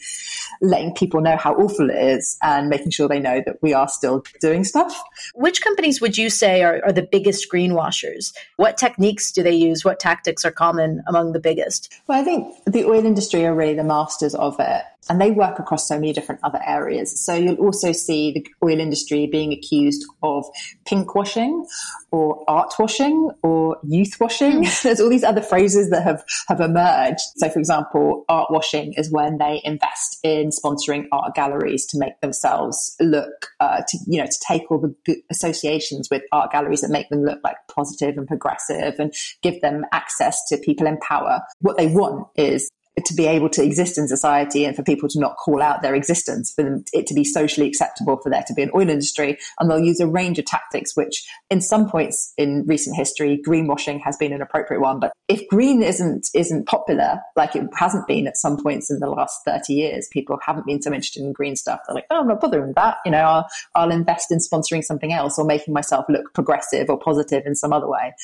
letting 0.61 0.95
people 0.95 1.21
know 1.21 1.37
how 1.37 1.55
awful 1.55 1.91
it 1.91 1.97
is 1.97 2.39
and 2.43 2.69
making 2.69 2.91
sure 2.91 3.09
they 3.09 3.21
know 3.21 3.43
that 3.45 3.61
we 3.63 3.75
are 3.75 3.89
still 3.89 4.25
doing 4.41 4.65
stuff. 4.65 5.03
Which 5.35 5.61
companies 5.61 6.01
would 6.01 6.17
you 6.17 6.31
say 6.31 6.63
are, 6.63 6.81
are 6.85 6.93
the 6.93 7.03
biggest 7.03 7.51
greenwashers? 7.53 8.33
What 8.57 8.77
techniques 8.77 9.33
do 9.33 9.43
they 9.43 9.55
use? 9.55 9.85
What 9.85 10.01
tactics 10.01 10.45
are 10.45 10.51
common 10.51 11.03
among 11.07 11.33
the 11.33 11.41
biggest? 11.41 11.93
Well, 12.07 12.21
I 12.21 12.25
think 12.25 12.55
the 12.65 12.85
oil 12.85 13.05
industry 13.05 13.45
are 13.45 13.55
really 13.55 13.75
the 13.75 13.85
masters 13.85 14.35
of 14.35 14.57
it 14.59 14.83
and 15.09 15.21
they 15.21 15.31
work 15.31 15.59
across 15.59 15.89
so 15.89 15.95
many 15.95 16.13
different 16.13 16.41
other 16.45 16.61
areas. 16.67 17.21
So 17.21 17.35
you'll 17.35 17.57
also 17.57 17.93
see 17.93 18.33
the 18.33 18.47
oil 18.65 18.81
industry 18.81 19.27
being 19.27 19.53
accused 19.53 20.05
of 20.23 20.45
pink 20.85 21.15
washing 21.15 21.67
or 22.11 22.45
art 22.49 22.75
washing 22.79 23.31
or 23.43 23.79
youth 23.85 24.17
washing. 24.21 24.65
Mm. 24.65 24.83
There's 24.83 25.01
all 25.01 25.09
these 25.09 25.25
other 25.25 25.43
phrases 25.43 25.91
that 25.91 26.03
have, 26.03 26.25
have 26.49 26.61
emerged. 26.61 27.21
So 27.37 27.49
for 27.49 27.59
example, 27.59 28.25
art 28.29 28.51
washing 28.51 28.95
is 28.95 29.11
when 29.11 29.39
they 29.39 29.61
invest 29.65 30.19
in 30.23 30.51
sponsoring 30.51 31.07
art 31.13 31.35
galleries 31.35 31.87
to 31.87 31.99
make 31.99 32.21
themselves 32.21 32.97
look, 33.01 33.49
uh, 33.61 33.83
to, 33.89 33.99
you 34.07 34.21
know, 34.21 34.27
to 34.27 34.39
take 34.47 34.71
all 34.71 34.79
the 34.79 35.17
associations 35.31 36.09
with 36.11 36.23
art 36.33 36.53
galleries 36.53 36.81
that 36.81 36.91
make 36.91 37.09
them 37.09 37.23
look 37.23 37.39
like 37.45 37.57
positive 37.73 38.17
and 38.17 38.27
progressive 38.27 38.95
and 38.99 39.13
give 39.43 39.61
them 39.61 39.85
access 39.93 40.45
to 40.49 40.57
people 40.59 40.87
in 40.87 40.99
power. 40.99 41.41
What 41.61 41.77
they 41.77 41.87
want 41.87 42.27
is 42.37 42.71
to 43.05 43.15
be 43.15 43.27
able 43.27 43.51
to 43.51 43.63
exist 43.63 43.99
in 43.99 44.09
society 44.09 44.65
and 44.65 44.75
for 44.75 44.83
people 44.83 45.09
to 45.09 45.21
not 45.21 45.37
call 45.37 45.63
out 45.63 45.83
their 45.83 45.95
existence, 45.95 46.53
for 46.53 46.63
them, 46.63 46.85
it 46.93 47.07
to 47.07 47.15
be 47.15 47.25
socially 47.25 47.67
acceptable 47.67 48.17
for 48.17 48.31
there 48.31 48.45
to 48.47 48.55
be 48.55 48.63
an 48.63 48.71
oil 48.75 48.89
industry. 48.89 49.39
And 49.61 49.71
they'll 49.71 49.79
use 49.79 50.01
a 50.01 50.07
range 50.07 50.39
of 50.39 50.47
tactics, 50.47 50.97
which 50.97 51.27
in 51.51 51.61
some 51.61 51.89
points 51.89 52.33
in 52.39 52.65
recent 52.67 52.97
history, 52.97 53.41
greenwashing 53.47 54.01
has 54.03 54.17
been 54.17 54.33
an 54.33 54.41
appropriate 54.41 54.81
one. 54.81 54.99
But 54.99 55.13
if 55.29 55.47
green 55.49 55.83
isn't, 55.83 56.29
isn't 56.35 56.67
popular, 56.67 57.21
like 57.37 57.55
it 57.55 57.69
hasn't 57.77 58.07
been 58.07 58.27
at 58.27 58.39
some 58.39 58.63
points 58.63 58.91
in 58.91 58.99
the 58.99 59.11
last 59.11 59.41
30 59.45 59.75
years, 59.75 60.09
people 60.11 60.39
haven't 60.45 60.67
been 60.67 60.81
so 60.81 60.91
interested 60.91 61.23
in 61.23 61.33
green 61.33 61.57
stuff. 61.57 61.81
They're 61.87 61.95
like, 61.95 62.07
oh, 62.11 62.21
I'm 62.21 62.29
not 62.29 62.41
bothering 62.41 62.73
that. 62.77 62.97
You 63.05 63.13
know, 63.13 63.19
I'll, 63.19 63.49
I'll 63.75 63.91
invest 63.91 64.33
in 64.33 64.39
sponsoring 64.39 64.83
something 64.83 65.13
else 65.13 65.39
or 65.39 65.45
making 65.45 65.75
myself 65.75 66.07
look 66.09 66.33
progressive 66.33 66.89
or 66.89 66.99
positive 66.99 67.43
in 67.45 67.55
some 67.55 67.73
other 67.73 67.89
way 67.89 68.15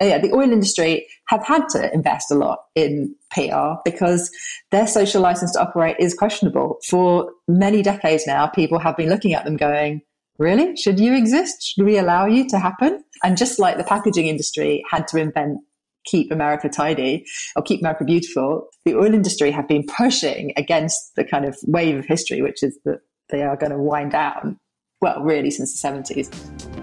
Uh, 0.00 0.06
yeah, 0.06 0.18
the 0.18 0.32
oil 0.32 0.50
industry 0.50 1.06
have 1.26 1.44
had 1.44 1.68
to 1.68 1.92
invest 1.92 2.30
a 2.30 2.34
lot 2.34 2.60
in 2.74 3.14
PR 3.30 3.74
because 3.84 4.30
their 4.70 4.86
social 4.86 5.20
license 5.20 5.52
to 5.52 5.60
operate 5.60 5.96
is 5.98 6.14
questionable. 6.14 6.78
For 6.88 7.30
many 7.46 7.82
decades 7.82 8.26
now, 8.26 8.46
people 8.46 8.78
have 8.78 8.96
been 8.96 9.10
looking 9.10 9.34
at 9.34 9.44
them 9.44 9.56
going, 9.56 10.02
really? 10.38 10.74
Should 10.76 10.98
you 10.98 11.14
exist? 11.14 11.62
Should 11.62 11.84
we 11.84 11.98
allow 11.98 12.26
you 12.26 12.48
to 12.48 12.58
happen? 12.58 13.04
And 13.22 13.36
just 13.36 13.58
like 13.58 13.76
the 13.76 13.84
packaging 13.84 14.26
industry 14.26 14.82
had 14.90 15.06
to 15.08 15.18
invent 15.18 15.58
keep 16.06 16.32
America 16.32 16.68
tidy 16.68 17.26
or 17.56 17.62
keep 17.62 17.80
America 17.80 18.04
beautiful, 18.04 18.68
the 18.86 18.94
oil 18.94 19.12
industry 19.12 19.50
have 19.50 19.68
been 19.68 19.84
pushing 19.86 20.52
against 20.56 21.14
the 21.16 21.24
kind 21.24 21.44
of 21.44 21.58
wave 21.66 21.98
of 21.98 22.06
history, 22.06 22.40
which 22.40 22.62
is 22.62 22.78
that 22.84 23.00
they 23.28 23.42
are 23.42 23.56
going 23.56 23.72
to 23.72 23.78
wind 23.78 24.12
down, 24.12 24.58
well, 25.02 25.20
really 25.20 25.50
since 25.50 25.78
the 25.78 25.88
70s. 25.88 26.79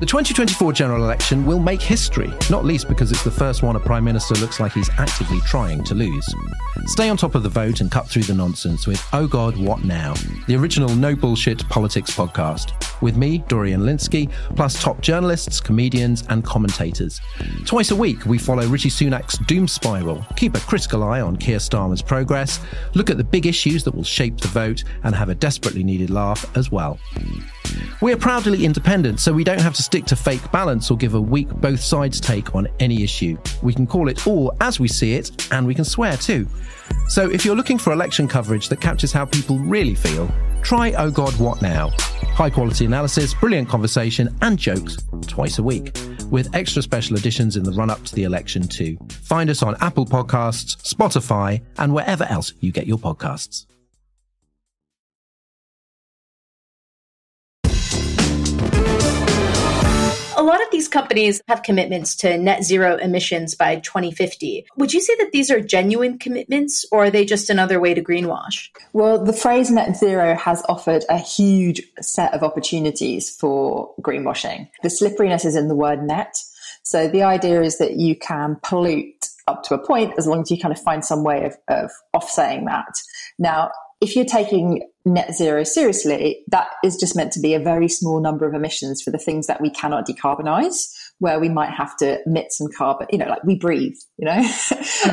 The 0.00 0.06
2024 0.06 0.72
general 0.72 1.04
election 1.04 1.46
will 1.46 1.60
make 1.60 1.80
history, 1.80 2.28
not 2.50 2.64
least 2.64 2.88
because 2.88 3.12
it's 3.12 3.22
the 3.22 3.30
first 3.30 3.62
one 3.62 3.76
a 3.76 3.80
Prime 3.80 4.02
Minister 4.02 4.34
looks 4.34 4.58
like 4.58 4.72
he's 4.72 4.90
actively 4.98 5.38
trying 5.42 5.84
to 5.84 5.94
lose. 5.94 6.26
Stay 6.86 7.08
on 7.08 7.16
top 7.16 7.36
of 7.36 7.44
the 7.44 7.48
vote 7.48 7.80
and 7.80 7.92
cut 7.92 8.08
through 8.08 8.24
the 8.24 8.34
nonsense 8.34 8.88
with 8.88 9.00
Oh 9.12 9.28
God, 9.28 9.56
What 9.56 9.84
Now? 9.84 10.14
The 10.48 10.56
original 10.56 10.88
no 10.88 11.14
bullshit 11.14 11.68
politics 11.68 12.10
podcast. 12.10 12.72
With 13.02 13.16
me, 13.16 13.44
Dorian 13.46 13.82
Lynskey, 13.82 14.32
plus 14.56 14.82
top 14.82 15.00
journalists, 15.00 15.60
comedians, 15.60 16.24
and 16.28 16.42
commentators. 16.42 17.20
Twice 17.64 17.92
a 17.92 17.96
week, 17.96 18.26
we 18.26 18.36
follow 18.36 18.66
Rishi 18.66 18.90
Sunak's 18.90 19.38
doom 19.46 19.68
spiral, 19.68 20.26
keep 20.34 20.56
a 20.56 20.60
critical 20.60 21.04
eye 21.04 21.20
on 21.20 21.36
Keir 21.36 21.58
Starmer's 21.58 22.02
progress, 22.02 22.58
look 22.94 23.10
at 23.10 23.16
the 23.16 23.22
big 23.22 23.46
issues 23.46 23.84
that 23.84 23.94
will 23.94 24.02
shape 24.02 24.38
the 24.38 24.48
vote, 24.48 24.82
and 25.04 25.14
have 25.14 25.28
a 25.28 25.36
desperately 25.36 25.84
needed 25.84 26.10
laugh 26.10 26.44
as 26.56 26.72
well. 26.72 26.98
We're 28.00 28.16
proudly 28.16 28.64
independent, 28.64 29.20
so 29.20 29.32
we 29.32 29.44
don't 29.44 29.60
have 29.60 29.74
to 29.74 29.82
stick 29.82 30.04
to 30.06 30.16
fake 30.16 30.50
balance 30.52 30.90
or 30.90 30.96
give 30.96 31.14
a 31.14 31.20
weak 31.20 31.48
both 31.48 31.80
sides 31.80 32.20
take 32.20 32.54
on 32.54 32.68
any 32.80 33.02
issue. 33.02 33.38
We 33.62 33.72
can 33.72 33.86
call 33.86 34.08
it 34.08 34.26
all 34.26 34.54
as 34.60 34.80
we 34.80 34.88
see 34.88 35.14
it, 35.14 35.52
and 35.52 35.66
we 35.66 35.74
can 35.74 35.84
swear 35.84 36.16
too. 36.16 36.46
So 37.08 37.30
if 37.30 37.44
you're 37.44 37.56
looking 37.56 37.78
for 37.78 37.92
election 37.92 38.28
coverage 38.28 38.68
that 38.68 38.80
captures 38.80 39.12
how 39.12 39.24
people 39.24 39.58
really 39.58 39.94
feel, 39.94 40.30
try 40.62 40.92
Oh 40.96 41.10
God 41.10 41.38
What 41.38 41.62
Now. 41.62 41.90
High 42.34 42.50
quality 42.50 42.84
analysis, 42.84 43.34
brilliant 43.34 43.68
conversation, 43.68 44.34
and 44.42 44.58
jokes 44.58 44.96
twice 45.26 45.58
a 45.58 45.62
week, 45.62 45.96
with 46.30 46.54
extra 46.54 46.82
special 46.82 47.16
editions 47.16 47.56
in 47.56 47.62
the 47.62 47.72
run 47.72 47.90
up 47.90 48.02
to 48.04 48.14
the 48.14 48.24
election 48.24 48.66
too. 48.66 48.98
Find 49.22 49.50
us 49.50 49.62
on 49.62 49.76
Apple 49.80 50.06
Podcasts, 50.06 50.76
Spotify, 50.82 51.62
and 51.78 51.94
wherever 51.94 52.24
else 52.24 52.52
you 52.60 52.72
get 52.72 52.86
your 52.86 52.98
podcasts. 52.98 53.66
Lot 60.44 60.62
of 60.62 60.70
these 60.70 60.88
companies 60.88 61.42
have 61.48 61.62
commitments 61.62 62.14
to 62.16 62.38
net 62.38 62.64
zero 62.64 62.96
emissions 62.96 63.54
by 63.54 63.76
2050. 63.76 64.66
Would 64.76 64.92
you 64.92 65.00
say 65.00 65.14
that 65.18 65.32
these 65.32 65.50
are 65.50 65.60
genuine 65.60 66.18
commitments 66.18 66.84
or 66.92 67.04
are 67.04 67.10
they 67.10 67.24
just 67.24 67.50
another 67.50 67.80
way 67.80 67.94
to 67.94 68.02
greenwash? 68.02 68.68
Well, 68.92 69.22
the 69.22 69.32
phrase 69.32 69.70
net 69.70 69.96
zero 69.96 70.36
has 70.36 70.62
offered 70.68 71.04
a 71.08 71.18
huge 71.18 71.82
set 72.00 72.32
of 72.34 72.42
opportunities 72.42 73.34
for 73.34 73.94
greenwashing. 74.00 74.68
The 74.82 74.90
slipperiness 74.90 75.44
is 75.44 75.56
in 75.56 75.68
the 75.68 75.74
word 75.74 76.02
net. 76.02 76.36
So 76.82 77.08
the 77.08 77.22
idea 77.22 77.62
is 77.62 77.78
that 77.78 77.94
you 77.94 78.14
can 78.14 78.56
pollute 78.62 79.28
up 79.46 79.62
to 79.64 79.74
a 79.74 79.78
point 79.78 80.14
as 80.18 80.26
long 80.26 80.42
as 80.42 80.50
you 80.50 80.58
kind 80.58 80.72
of 80.72 80.80
find 80.80 81.04
some 81.04 81.24
way 81.24 81.44
of, 81.44 81.56
of 81.68 81.90
offsetting 82.12 82.64
that. 82.66 82.94
Now, 83.38 83.70
if 84.00 84.16
you're 84.16 84.24
taking 84.24 84.88
net 85.04 85.34
zero 85.34 85.64
seriously, 85.64 86.44
that 86.48 86.68
is 86.82 86.96
just 86.96 87.16
meant 87.16 87.32
to 87.32 87.40
be 87.40 87.54
a 87.54 87.60
very 87.60 87.88
small 87.88 88.20
number 88.20 88.46
of 88.46 88.54
emissions 88.54 89.02
for 89.02 89.10
the 89.10 89.18
things 89.18 89.46
that 89.46 89.60
we 89.60 89.70
cannot 89.70 90.06
decarbonize, 90.06 90.92
where 91.18 91.38
we 91.38 91.48
might 91.48 91.70
have 91.70 91.96
to 91.98 92.18
emit 92.26 92.46
some 92.50 92.68
carbon, 92.76 93.06
you 93.10 93.18
know, 93.18 93.26
like 93.26 93.44
we 93.44 93.54
breathe, 93.54 93.96
you 94.16 94.26
know? 94.26 94.38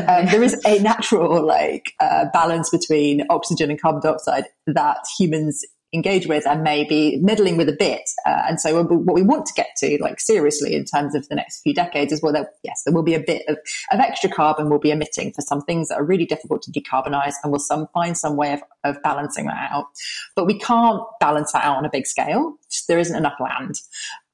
um, 0.07 0.25
there 0.27 0.43
is 0.43 0.59
a 0.65 0.79
natural 0.79 1.45
like 1.45 1.93
uh, 1.99 2.25
balance 2.33 2.69
between 2.69 3.23
oxygen 3.29 3.69
and 3.69 3.81
carbon 3.81 4.01
dioxide 4.01 4.45
that 4.67 4.97
humans 5.17 5.63
engage 5.93 6.27
with 6.27 6.47
and 6.47 6.63
maybe 6.63 7.17
meddling 7.21 7.57
with 7.57 7.67
a 7.67 7.75
bit. 7.77 8.09
Uh, 8.25 8.43
and 8.47 8.61
so 8.61 8.83
what 8.83 9.13
we 9.13 9.21
want 9.21 9.45
to 9.45 9.53
get 9.53 9.69
to, 9.77 9.97
like 10.01 10.19
seriously, 10.19 10.73
in 10.73 10.85
terms 10.85 11.15
of 11.15 11.27
the 11.27 11.35
next 11.35 11.61
few 11.61 11.73
decades, 11.73 12.13
is 12.13 12.21
well, 12.21 12.33
there, 12.33 12.49
yes, 12.63 12.83
there 12.83 12.93
will 12.93 13.03
be 13.03 13.13
a 13.13 13.19
bit 13.19 13.43
of, 13.47 13.57
of 13.91 13.99
extra 13.99 14.29
carbon 14.29 14.69
we'll 14.69 14.79
be 14.79 14.91
emitting 14.91 15.33
for 15.33 15.41
some 15.41 15.61
things 15.61 15.89
that 15.89 15.95
are 15.95 16.03
really 16.03 16.25
difficult 16.25 16.61
to 16.61 16.71
decarbonize, 16.71 17.33
and 17.43 17.51
we'll 17.51 17.59
some 17.59 17.87
find 17.93 18.17
some 18.17 18.37
way 18.37 18.53
of, 18.53 18.61
of 18.83 19.01
balancing 19.03 19.47
that 19.47 19.69
out. 19.71 19.85
But 20.35 20.45
we 20.45 20.57
can't 20.57 21.01
balance 21.19 21.51
that 21.51 21.63
out 21.63 21.77
on 21.77 21.85
a 21.85 21.89
big 21.89 22.07
scale. 22.07 22.55
There 22.87 22.99
isn't 22.99 23.15
enough 23.15 23.39
land 23.39 23.75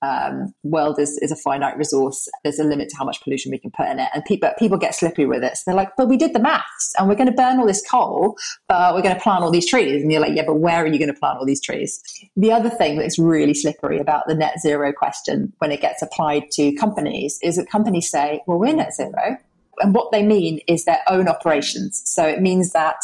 um, 0.01 0.53
world 0.63 0.99
is, 0.99 1.17
is 1.21 1.31
a 1.31 1.35
finite 1.35 1.77
resource. 1.77 2.27
There's 2.43 2.59
a 2.59 2.63
limit 2.63 2.89
to 2.89 2.97
how 2.97 3.05
much 3.05 3.21
pollution 3.21 3.51
we 3.51 3.57
can 3.57 3.71
put 3.71 3.87
in 3.87 3.99
it. 3.99 4.09
And 4.13 4.23
people, 4.25 4.49
people 4.59 4.77
get 4.77 4.95
slippery 4.95 5.25
with 5.25 5.43
it. 5.43 5.57
So 5.57 5.63
they're 5.67 5.75
like, 5.75 5.89
but 5.97 6.07
we 6.07 6.17
did 6.17 6.33
the 6.33 6.39
maths 6.39 6.93
and 6.97 7.07
we're 7.07 7.15
going 7.15 7.29
to 7.29 7.35
burn 7.35 7.59
all 7.59 7.65
this 7.65 7.83
coal, 7.89 8.35
but 8.67 8.93
we're 8.93 9.01
going 9.01 9.15
to 9.15 9.21
plant 9.21 9.43
all 9.43 9.51
these 9.51 9.67
trees. 9.67 10.01
And 10.01 10.11
you're 10.11 10.21
like, 10.21 10.35
yeah, 10.35 10.45
but 10.45 10.55
where 10.55 10.83
are 10.83 10.87
you 10.87 10.99
going 10.99 11.13
to 11.13 11.19
plant 11.19 11.39
all 11.39 11.45
these 11.45 11.61
trees? 11.61 12.01
The 12.35 12.51
other 12.51 12.69
thing 12.69 12.97
that's 12.97 13.17
really 13.17 13.53
slippery 13.53 13.99
about 13.99 14.27
the 14.27 14.35
net 14.35 14.59
zero 14.59 14.93
question 14.93 15.53
when 15.57 15.71
it 15.71 15.81
gets 15.81 16.01
applied 16.01 16.51
to 16.51 16.73
companies 16.73 17.39
is 17.41 17.55
that 17.55 17.69
companies 17.69 18.09
say, 18.09 18.41
well, 18.47 18.59
we're 18.59 18.75
net 18.75 18.93
zero. 18.93 19.37
And 19.79 19.93
what 19.93 20.11
they 20.11 20.23
mean 20.23 20.59
is 20.67 20.85
their 20.85 21.01
own 21.07 21.27
operations. 21.27 22.01
So 22.05 22.25
it 22.25 22.41
means 22.41 22.71
that 22.71 22.97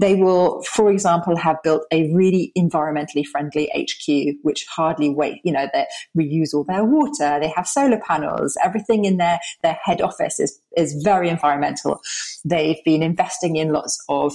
they 0.00 0.14
will, 0.14 0.62
for 0.62 0.90
example, 0.92 1.36
have 1.36 1.56
built 1.64 1.84
a 1.90 2.12
really 2.14 2.52
environmentally 2.56 3.26
friendly 3.26 3.68
HQ, 3.74 4.36
which 4.42 4.64
hardly 4.66 5.08
wait, 5.08 5.40
you 5.42 5.52
know, 5.52 5.68
they 5.72 5.86
reuse 6.16 6.54
all 6.54 6.64
their 6.64 6.84
water. 6.84 7.38
They 7.40 7.52
have 7.56 7.66
solar 7.66 7.98
panels. 7.98 8.56
Everything 8.62 9.04
in 9.04 9.16
their, 9.16 9.40
their 9.62 9.76
head 9.82 10.00
office 10.00 10.38
is, 10.38 10.60
is 10.76 11.02
very 11.02 11.28
environmental. 11.28 12.00
They've 12.44 12.82
been 12.84 13.02
investing 13.02 13.56
in 13.56 13.72
lots 13.72 13.98
of 14.08 14.32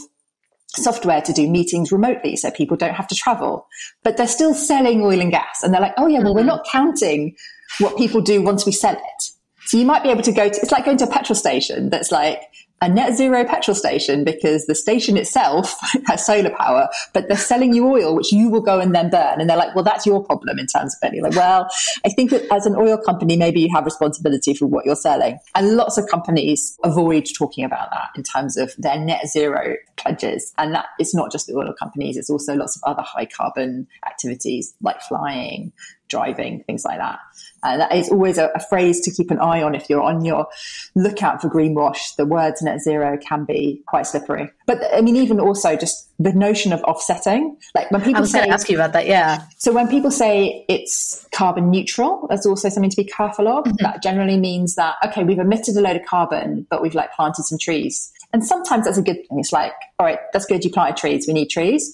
software 0.67 1.21
to 1.21 1.31
do 1.31 1.47
meetings 1.47 1.91
remotely 1.91 2.35
so 2.35 2.51
people 2.51 2.75
don't 2.75 2.95
have 2.95 3.07
to 3.07 3.15
travel. 3.15 3.67
But 4.03 4.17
they're 4.17 4.27
still 4.27 4.53
selling 4.53 5.01
oil 5.01 5.21
and 5.21 5.31
gas. 5.31 5.63
And 5.63 5.73
they're 5.73 5.81
like, 5.81 5.93
oh 5.97 6.07
yeah, 6.07 6.19
well, 6.19 6.33
we're 6.33 6.41
mm-hmm. 6.41 6.47
not 6.47 6.67
counting 6.69 7.35
what 7.79 7.97
people 7.97 8.19
do 8.19 8.41
once 8.41 8.65
we 8.65 8.73
sell 8.73 8.95
it. 8.95 9.23
So 9.65 9.77
you 9.77 9.85
might 9.85 10.03
be 10.03 10.09
able 10.09 10.23
to 10.23 10.33
go 10.33 10.49
to, 10.49 10.59
it's 10.61 10.71
like 10.71 10.83
going 10.83 10.97
to 10.97 11.05
a 11.05 11.11
petrol 11.11 11.37
station 11.37 11.89
that's 11.89 12.11
like, 12.11 12.41
a 12.83 12.89
net 12.89 13.15
zero 13.15 13.45
petrol 13.45 13.73
station 13.73 14.25
because 14.25 14.65
the 14.65 14.75
station 14.75 15.15
itself 15.15 15.73
has 16.05 16.25
solar 16.25 16.49
power, 16.49 16.89
but 17.13 17.29
they're 17.29 17.37
selling 17.37 17.73
you 17.73 17.87
oil, 17.87 18.13
which 18.13 18.33
you 18.33 18.49
will 18.49 18.61
go 18.61 18.81
and 18.81 18.93
then 18.93 19.09
burn. 19.09 19.39
And 19.39 19.49
they're 19.49 19.57
like, 19.57 19.73
well, 19.73 19.85
that's 19.85 20.05
your 20.05 20.23
problem 20.23 20.59
in 20.59 20.67
terms 20.67 20.95
of. 21.01 21.13
You're 21.13 21.23
like, 21.23 21.35
well, 21.35 21.69
I 22.05 22.09
think 22.09 22.31
that 22.31 22.43
as 22.51 22.65
an 22.65 22.75
oil 22.75 22.97
company, 22.97 23.37
maybe 23.37 23.61
you 23.61 23.69
have 23.73 23.85
responsibility 23.85 24.53
for 24.53 24.65
what 24.65 24.85
you're 24.85 24.95
selling. 24.95 25.37
And 25.55 25.75
lots 25.77 25.97
of 25.97 26.07
companies 26.07 26.77
avoid 26.83 27.27
talking 27.37 27.63
about 27.63 27.89
that 27.91 28.09
in 28.15 28.23
terms 28.23 28.57
of 28.57 28.73
their 28.77 28.99
net 28.99 29.27
zero 29.27 29.75
pledges. 29.95 30.53
And 30.57 30.73
that 30.75 30.87
it's 30.99 31.15
not 31.15 31.31
just 31.31 31.47
the 31.47 31.55
oil 31.55 31.73
companies, 31.77 32.17
it's 32.17 32.29
also 32.29 32.53
lots 32.55 32.75
of 32.75 32.83
other 32.85 33.03
high 33.03 33.25
carbon 33.25 33.87
activities 34.05 34.73
like 34.81 35.01
flying, 35.01 35.71
driving, 36.13 36.63
things 36.65 36.85
like 36.85 36.99
that. 36.99 37.19
And 37.63 37.81
that 37.81 37.95
is 37.95 38.09
always 38.09 38.37
a, 38.37 38.51
a, 38.53 38.59
phrase 38.59 39.01
to 39.01 39.11
keep 39.11 39.31
an 39.31 39.39
eye 39.39 39.63
on 39.63 39.73
if 39.73 39.89
you're 39.89 40.01
on 40.01 40.23
your 40.23 40.47
lookout 40.95 41.41
for 41.41 41.49
greenwash. 41.49 42.15
The 42.17 42.25
words 42.25 42.61
net 42.61 42.81
zero 42.81 43.17
can 43.17 43.45
be 43.45 43.81
quite 43.87 44.05
slippery. 44.05 44.51
But 44.67 44.83
I 44.93 45.01
mean, 45.01 45.15
even 45.15 45.39
also 45.39 45.75
just 45.75 46.09
the 46.19 46.31
notion 46.33 46.71
of 46.71 46.83
offsetting. 46.83 47.57
Like 47.73 47.89
when 47.89 48.01
people 48.01 48.17
I 48.17 48.21
was 48.21 48.31
say, 48.31 48.39
going 48.39 48.49
to 48.49 48.53
ask 48.53 48.69
you 48.69 48.77
about 48.77 48.93
that. 48.93 49.07
Yeah. 49.07 49.43
So 49.57 49.71
when 49.71 49.87
people 49.87 50.11
say 50.11 50.65
it's 50.69 51.27
carbon 51.33 51.71
neutral, 51.71 52.27
that's 52.29 52.45
also 52.45 52.69
something 52.69 52.91
to 52.91 52.97
be 52.97 53.05
careful 53.05 53.47
of. 53.47 53.65
Mm-hmm. 53.65 53.83
That 53.83 54.03
generally 54.03 54.37
means 54.37 54.75
that, 54.75 54.97
okay, 55.05 55.23
we've 55.23 55.39
emitted 55.39 55.75
a 55.75 55.81
load 55.81 55.95
of 55.95 56.05
carbon, 56.05 56.67
but 56.69 56.81
we've 56.81 56.95
like 56.95 57.11
planted 57.13 57.43
some 57.43 57.57
trees. 57.57 58.11
And 58.31 58.45
sometimes 58.45 58.85
that's 58.85 58.97
a 58.97 59.01
good 59.01 59.17
thing. 59.27 59.39
It's 59.39 59.51
like, 59.51 59.73
all 59.99 60.05
right, 60.05 60.19
that's 60.31 60.45
good. 60.45 60.63
You 60.63 60.71
planted 60.71 60.97
trees. 60.97 61.27
We 61.27 61.33
need 61.33 61.49
trees. 61.49 61.93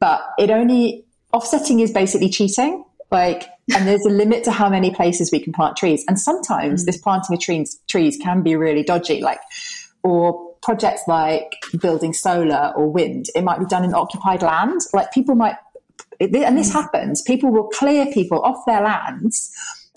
But 0.00 0.22
it 0.38 0.50
only, 0.50 1.04
offsetting 1.32 1.80
is 1.80 1.90
basically 1.90 2.30
cheating. 2.30 2.84
Like, 3.10 3.48
and 3.74 3.86
there's 3.86 4.04
a 4.04 4.10
limit 4.10 4.44
to 4.44 4.52
how 4.52 4.68
many 4.68 4.94
places 4.94 5.30
we 5.32 5.40
can 5.40 5.52
plant 5.52 5.76
trees. 5.76 6.04
And 6.08 6.18
sometimes 6.18 6.82
mm. 6.82 6.86
this 6.86 6.98
planting 6.98 7.34
of 7.34 7.40
trees, 7.40 7.78
trees 7.88 8.18
can 8.20 8.42
be 8.42 8.56
really 8.56 8.82
dodgy. 8.82 9.20
Like, 9.20 9.40
or 10.02 10.54
projects 10.62 11.02
like 11.06 11.54
building 11.80 12.12
solar 12.12 12.72
or 12.76 12.90
wind, 12.90 13.26
it 13.34 13.44
might 13.44 13.58
be 13.58 13.66
done 13.66 13.84
in 13.84 13.94
occupied 13.94 14.42
land. 14.42 14.80
Like 14.92 15.12
people 15.12 15.34
might, 15.34 15.56
and 16.20 16.58
this 16.58 16.70
mm. 16.70 16.72
happens, 16.72 17.22
people 17.22 17.50
will 17.50 17.68
clear 17.68 18.06
people 18.12 18.40
off 18.42 18.64
their 18.66 18.82
lands 18.82 19.50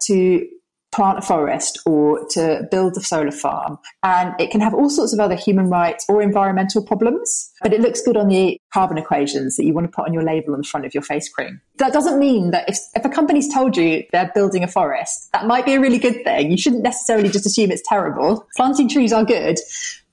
to 0.03 0.47
plant 0.91 1.17
a 1.17 1.21
forest 1.21 1.79
or 1.85 2.25
to 2.31 2.67
build 2.69 2.97
a 2.97 3.01
solar 3.01 3.31
farm. 3.31 3.79
And 4.03 4.33
it 4.39 4.51
can 4.51 4.61
have 4.61 4.73
all 4.73 4.89
sorts 4.89 5.13
of 5.13 5.19
other 5.19 5.35
human 5.35 5.69
rights 5.69 6.05
or 6.09 6.21
environmental 6.21 6.85
problems, 6.85 7.51
but 7.61 7.73
it 7.73 7.81
looks 7.81 8.01
good 8.01 8.17
on 8.17 8.27
the 8.27 8.59
carbon 8.73 8.97
equations 8.97 9.55
that 9.55 9.65
you 9.65 9.73
want 9.73 9.85
to 9.85 9.95
put 9.95 10.05
on 10.05 10.13
your 10.13 10.23
label 10.23 10.53
on 10.53 10.59
the 10.59 10.67
front 10.67 10.85
of 10.85 10.93
your 10.93 11.03
face 11.03 11.29
cream. 11.29 11.61
That 11.77 11.93
doesn't 11.93 12.19
mean 12.19 12.51
that 12.51 12.69
if, 12.69 12.77
if 12.95 13.05
a 13.05 13.09
company's 13.09 13.51
told 13.53 13.77
you 13.77 14.03
they're 14.11 14.31
building 14.35 14.63
a 14.63 14.67
forest, 14.67 15.31
that 15.31 15.47
might 15.47 15.65
be 15.65 15.73
a 15.73 15.79
really 15.79 15.99
good 15.99 16.23
thing. 16.23 16.51
You 16.51 16.57
shouldn't 16.57 16.83
necessarily 16.83 17.29
just 17.29 17.45
assume 17.45 17.71
it's 17.71 17.87
terrible. 17.87 18.45
Planting 18.55 18.89
trees 18.89 19.13
are 19.13 19.23
good, 19.23 19.59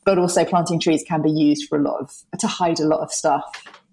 but 0.05 0.19
also 0.19 0.45
planting 0.45 0.81
trees 0.81 1.05
can 1.07 1.23
be 1.23 1.31
used 1.31 1.69
for 1.69 1.79
a 1.79 1.83
lot 1.83 2.01
of, 2.01 2.39
to 2.39 2.47
hide 2.47 2.81
a 2.81 2.87
lot 2.87 3.01
of 3.01 3.13
stuff. 3.13 3.45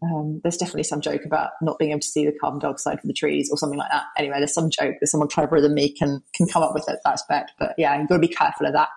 Um, 0.05 0.41
there's 0.43 0.57
definitely 0.57 0.83
some 0.83 1.01
joke 1.01 1.25
about 1.25 1.51
not 1.61 1.79
being 1.79 1.91
able 1.91 2.01
to 2.01 2.07
see 2.07 2.25
the 2.25 2.37
carbon 2.39 2.59
dioxide 2.59 2.99
from 2.99 3.07
the 3.07 3.13
trees 3.13 3.49
or 3.49 3.57
something 3.57 3.79
like 3.79 3.89
that. 3.91 4.03
Anyway, 4.17 4.35
there's 4.37 4.53
some 4.53 4.69
joke 4.69 4.95
that 4.99 5.07
someone 5.07 5.29
cleverer 5.29 5.61
than 5.61 5.73
me 5.73 5.91
can 5.91 6.21
can 6.35 6.47
come 6.47 6.63
up 6.63 6.73
with 6.73 6.85
that 6.85 6.99
aspect. 7.05 7.51
But 7.57 7.73
yeah, 7.77 7.97
you've 7.97 8.09
got 8.09 8.15
to 8.15 8.27
be 8.27 8.27
careful 8.27 8.67
of 8.67 8.73
that 8.73 8.89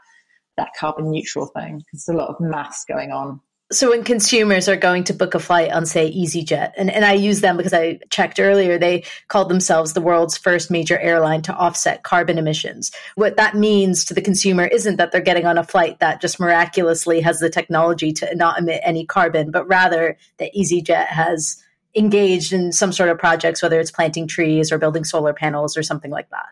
that 0.56 0.70
carbon 0.78 1.10
neutral 1.10 1.46
thing 1.46 1.78
because 1.78 2.04
there's 2.04 2.16
a 2.16 2.18
lot 2.18 2.28
of 2.28 2.40
mass 2.40 2.84
going 2.84 3.12
on 3.12 3.40
so 3.70 3.90
when 3.90 4.02
consumers 4.02 4.66
are 4.66 4.76
going 4.76 5.04
to 5.04 5.12
book 5.12 5.34
a 5.34 5.38
flight 5.38 5.70
on, 5.70 5.84
say, 5.84 6.10
EasyJet, 6.10 6.72
and, 6.78 6.90
and 6.90 7.04
I 7.04 7.12
use 7.12 7.42
them 7.42 7.58
because 7.58 7.74
I 7.74 8.00
checked 8.08 8.40
earlier, 8.40 8.78
they 8.78 9.04
called 9.28 9.50
themselves 9.50 9.92
the 9.92 10.00
world's 10.00 10.38
first 10.38 10.70
major 10.70 10.98
airline 10.98 11.42
to 11.42 11.54
offset 11.54 12.02
carbon 12.02 12.38
emissions. 12.38 12.90
What 13.14 13.36
that 13.36 13.56
means 13.56 14.06
to 14.06 14.14
the 14.14 14.22
consumer 14.22 14.64
isn't 14.66 14.96
that 14.96 15.12
they're 15.12 15.20
getting 15.20 15.44
on 15.44 15.58
a 15.58 15.64
flight 15.64 16.00
that 16.00 16.22
just 16.22 16.40
miraculously 16.40 17.20
has 17.20 17.40
the 17.40 17.50
technology 17.50 18.10
to 18.12 18.34
not 18.34 18.58
emit 18.58 18.80
any 18.84 19.04
carbon, 19.04 19.50
but 19.50 19.68
rather 19.68 20.16
that 20.38 20.54
EasyJet 20.54 21.08
has 21.08 21.62
engaged 21.94 22.54
in 22.54 22.72
some 22.72 22.92
sort 22.92 23.10
of 23.10 23.18
projects, 23.18 23.62
whether 23.62 23.78
it's 23.78 23.90
planting 23.90 24.26
trees 24.26 24.72
or 24.72 24.78
building 24.78 25.04
solar 25.04 25.34
panels 25.34 25.76
or 25.76 25.82
something 25.82 26.10
like 26.10 26.30
that. 26.30 26.46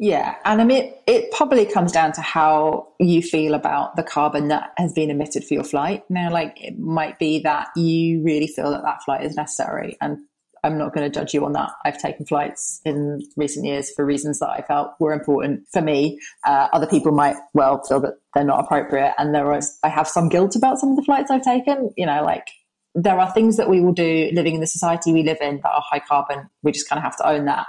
Yeah, 0.00 0.36
and 0.44 0.60
I 0.60 0.64
mean, 0.64 0.94
it 1.08 1.32
probably 1.32 1.66
comes 1.66 1.90
down 1.90 2.12
to 2.12 2.20
how 2.20 2.88
you 3.00 3.20
feel 3.20 3.54
about 3.54 3.96
the 3.96 4.04
carbon 4.04 4.48
that 4.48 4.70
has 4.76 4.92
been 4.92 5.10
emitted 5.10 5.44
for 5.44 5.54
your 5.54 5.64
flight. 5.64 6.04
Now, 6.08 6.30
like, 6.30 6.56
it 6.62 6.78
might 6.78 7.18
be 7.18 7.40
that 7.40 7.68
you 7.74 8.22
really 8.22 8.46
feel 8.46 8.70
that 8.70 8.82
that 8.82 9.02
flight 9.02 9.24
is 9.24 9.34
necessary, 9.34 9.96
and 10.00 10.18
I'm 10.62 10.78
not 10.78 10.94
going 10.94 11.10
to 11.10 11.18
judge 11.18 11.34
you 11.34 11.44
on 11.44 11.52
that. 11.52 11.70
I've 11.84 11.98
taken 11.98 12.26
flights 12.26 12.80
in 12.84 13.22
recent 13.36 13.66
years 13.66 13.90
for 13.94 14.04
reasons 14.04 14.38
that 14.38 14.50
I 14.50 14.62
felt 14.62 14.92
were 15.00 15.12
important 15.12 15.66
for 15.72 15.80
me. 15.82 16.20
Uh, 16.46 16.68
other 16.72 16.86
people 16.86 17.12
might 17.12 17.36
well 17.54 17.82
feel 17.82 18.00
that 18.00 18.14
they're 18.34 18.44
not 18.44 18.64
appropriate, 18.64 19.14
and 19.18 19.34
there 19.34 19.46
was 19.46 19.78
I 19.82 19.88
have 19.88 20.06
some 20.06 20.28
guilt 20.28 20.54
about 20.54 20.78
some 20.78 20.90
of 20.90 20.96
the 20.96 21.02
flights 21.02 21.30
I've 21.30 21.42
taken. 21.42 21.90
You 21.96 22.06
know, 22.06 22.22
like 22.22 22.46
there 22.94 23.18
are 23.18 23.30
things 23.32 23.56
that 23.56 23.68
we 23.68 23.80
will 23.80 23.92
do 23.92 24.30
living 24.32 24.54
in 24.54 24.60
the 24.60 24.66
society 24.66 25.12
we 25.12 25.22
live 25.22 25.38
in 25.40 25.60
that 25.62 25.70
are 25.70 25.82
high 25.84 26.00
carbon. 26.00 26.48
We 26.62 26.72
just 26.72 26.88
kind 26.88 26.98
of 26.98 27.04
have 27.04 27.16
to 27.18 27.28
own 27.28 27.44
that. 27.46 27.66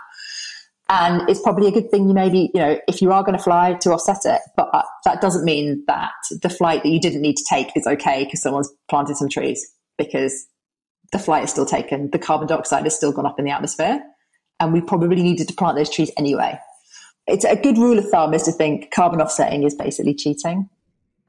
And 0.89 1.29
it's 1.29 1.41
probably 1.41 1.67
a 1.67 1.71
good 1.71 1.91
thing 1.91 2.07
you 2.07 2.15
maybe, 2.15 2.49
you 2.51 2.59
know, 2.59 2.79
if 2.87 2.99
you 2.99 3.11
are 3.11 3.23
going 3.23 3.37
to 3.37 3.43
fly 3.43 3.73
to 3.81 3.91
offset 3.91 4.25
it, 4.25 4.41
but 4.57 4.69
that 5.05 5.21
doesn't 5.21 5.45
mean 5.45 5.83
that 5.85 6.11
the 6.41 6.49
flight 6.49 6.81
that 6.81 6.89
you 6.89 6.99
didn't 6.99 7.21
need 7.21 7.37
to 7.37 7.45
take 7.47 7.67
is 7.75 7.85
okay 7.85 8.23
because 8.23 8.41
someone's 8.41 8.71
planted 8.89 9.15
some 9.15 9.29
trees 9.29 9.63
because 9.99 10.47
the 11.11 11.19
flight 11.19 11.43
is 11.43 11.51
still 11.51 11.65
taken. 11.65 12.09
The 12.09 12.17
carbon 12.17 12.47
dioxide 12.47 12.85
has 12.85 12.95
still 12.95 13.11
gone 13.11 13.27
up 13.27 13.37
in 13.37 13.45
the 13.45 13.51
atmosphere 13.51 14.01
and 14.59 14.73
we 14.73 14.81
probably 14.81 15.21
needed 15.21 15.47
to 15.47 15.53
plant 15.53 15.77
those 15.77 15.91
trees 15.91 16.11
anyway. 16.17 16.57
It's 17.27 17.45
a 17.45 17.55
good 17.55 17.77
rule 17.77 17.99
of 17.99 18.09
thumb 18.09 18.33
is 18.33 18.43
to 18.43 18.51
think 18.51 18.91
carbon 18.91 19.21
offsetting 19.21 19.63
is 19.63 19.75
basically 19.75 20.15
cheating. 20.15 20.69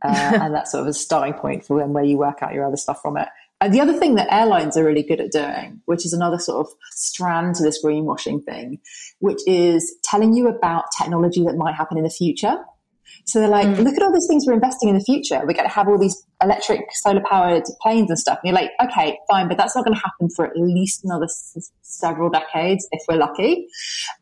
Uh, 0.03 0.09
and 0.41 0.55
that's 0.55 0.73
sort 0.73 0.83
of 0.83 0.89
a 0.89 0.95
starting 0.95 1.35
point 1.35 1.67
for 1.67 1.77
when 1.77 1.93
where 1.93 2.05
you 2.05 2.17
work 2.17 2.43
out 2.43 2.55
your 2.55 2.67
other 2.67 2.79
stuff 2.79 3.03
from 3.03 3.19
it. 3.19 3.29
And 3.63 3.75
the 3.75 3.81
other 3.81 3.93
thing 3.93 4.15
that 4.15 4.33
airlines 4.33 4.77
are 4.77 4.85
really 4.85 5.03
good 5.03 5.21
at 5.21 5.33
doing, 5.33 5.83
which 5.85 6.07
is 6.07 6.15
another 6.15 6.39
sort 6.39 6.67
of 6.67 6.73
strand 6.93 7.57
to 7.57 7.63
this 7.63 7.85
greenwashing 7.85 8.43
thing, 8.43 8.81
which 9.19 9.41
is 9.47 9.97
telling 10.03 10.35
you 10.35 10.49
about 10.49 10.85
technology 10.99 11.45
that 11.45 11.57
might 11.57 11.75
happen 11.75 11.99
in 11.99 12.05
the 12.05 12.11
future. 12.11 12.57
So 13.25 13.39
they're 13.39 13.49
like, 13.49 13.67
mm. 13.67 13.79
look 13.85 13.95
at 13.95 14.03
all 14.03 14.13
these 14.13 14.27
things 14.29 14.45
we're 14.47 14.55
investing 14.55 14.89
in 14.89 14.97
the 14.97 15.05
future. 15.05 15.39
We're 15.39 15.55
going 15.55 15.69
to 15.69 15.75
have 15.75 15.89
all 15.89 15.99
these 15.99 16.25
electric, 16.43 16.81
solar 16.93 17.23
powered 17.29 17.65
planes 17.83 18.11
and 18.11 18.19
stuff. 18.19 18.39
And 18.43 18.49
you're 18.49 18.61
like, 18.61 18.71
okay, 18.83 19.19
fine, 19.29 19.49
but 19.49 19.57
that's 19.57 19.77
not 19.77 19.85
going 19.85 19.95
to 19.95 20.01
happen 20.01 20.29
for 20.35 20.47
at 20.47 20.57
least 20.57 21.05
another 21.05 21.25
s- 21.25 21.71
several 21.83 22.31
decades 22.31 22.87
if 22.93 23.03
we're 23.09 23.19
lucky. 23.19 23.67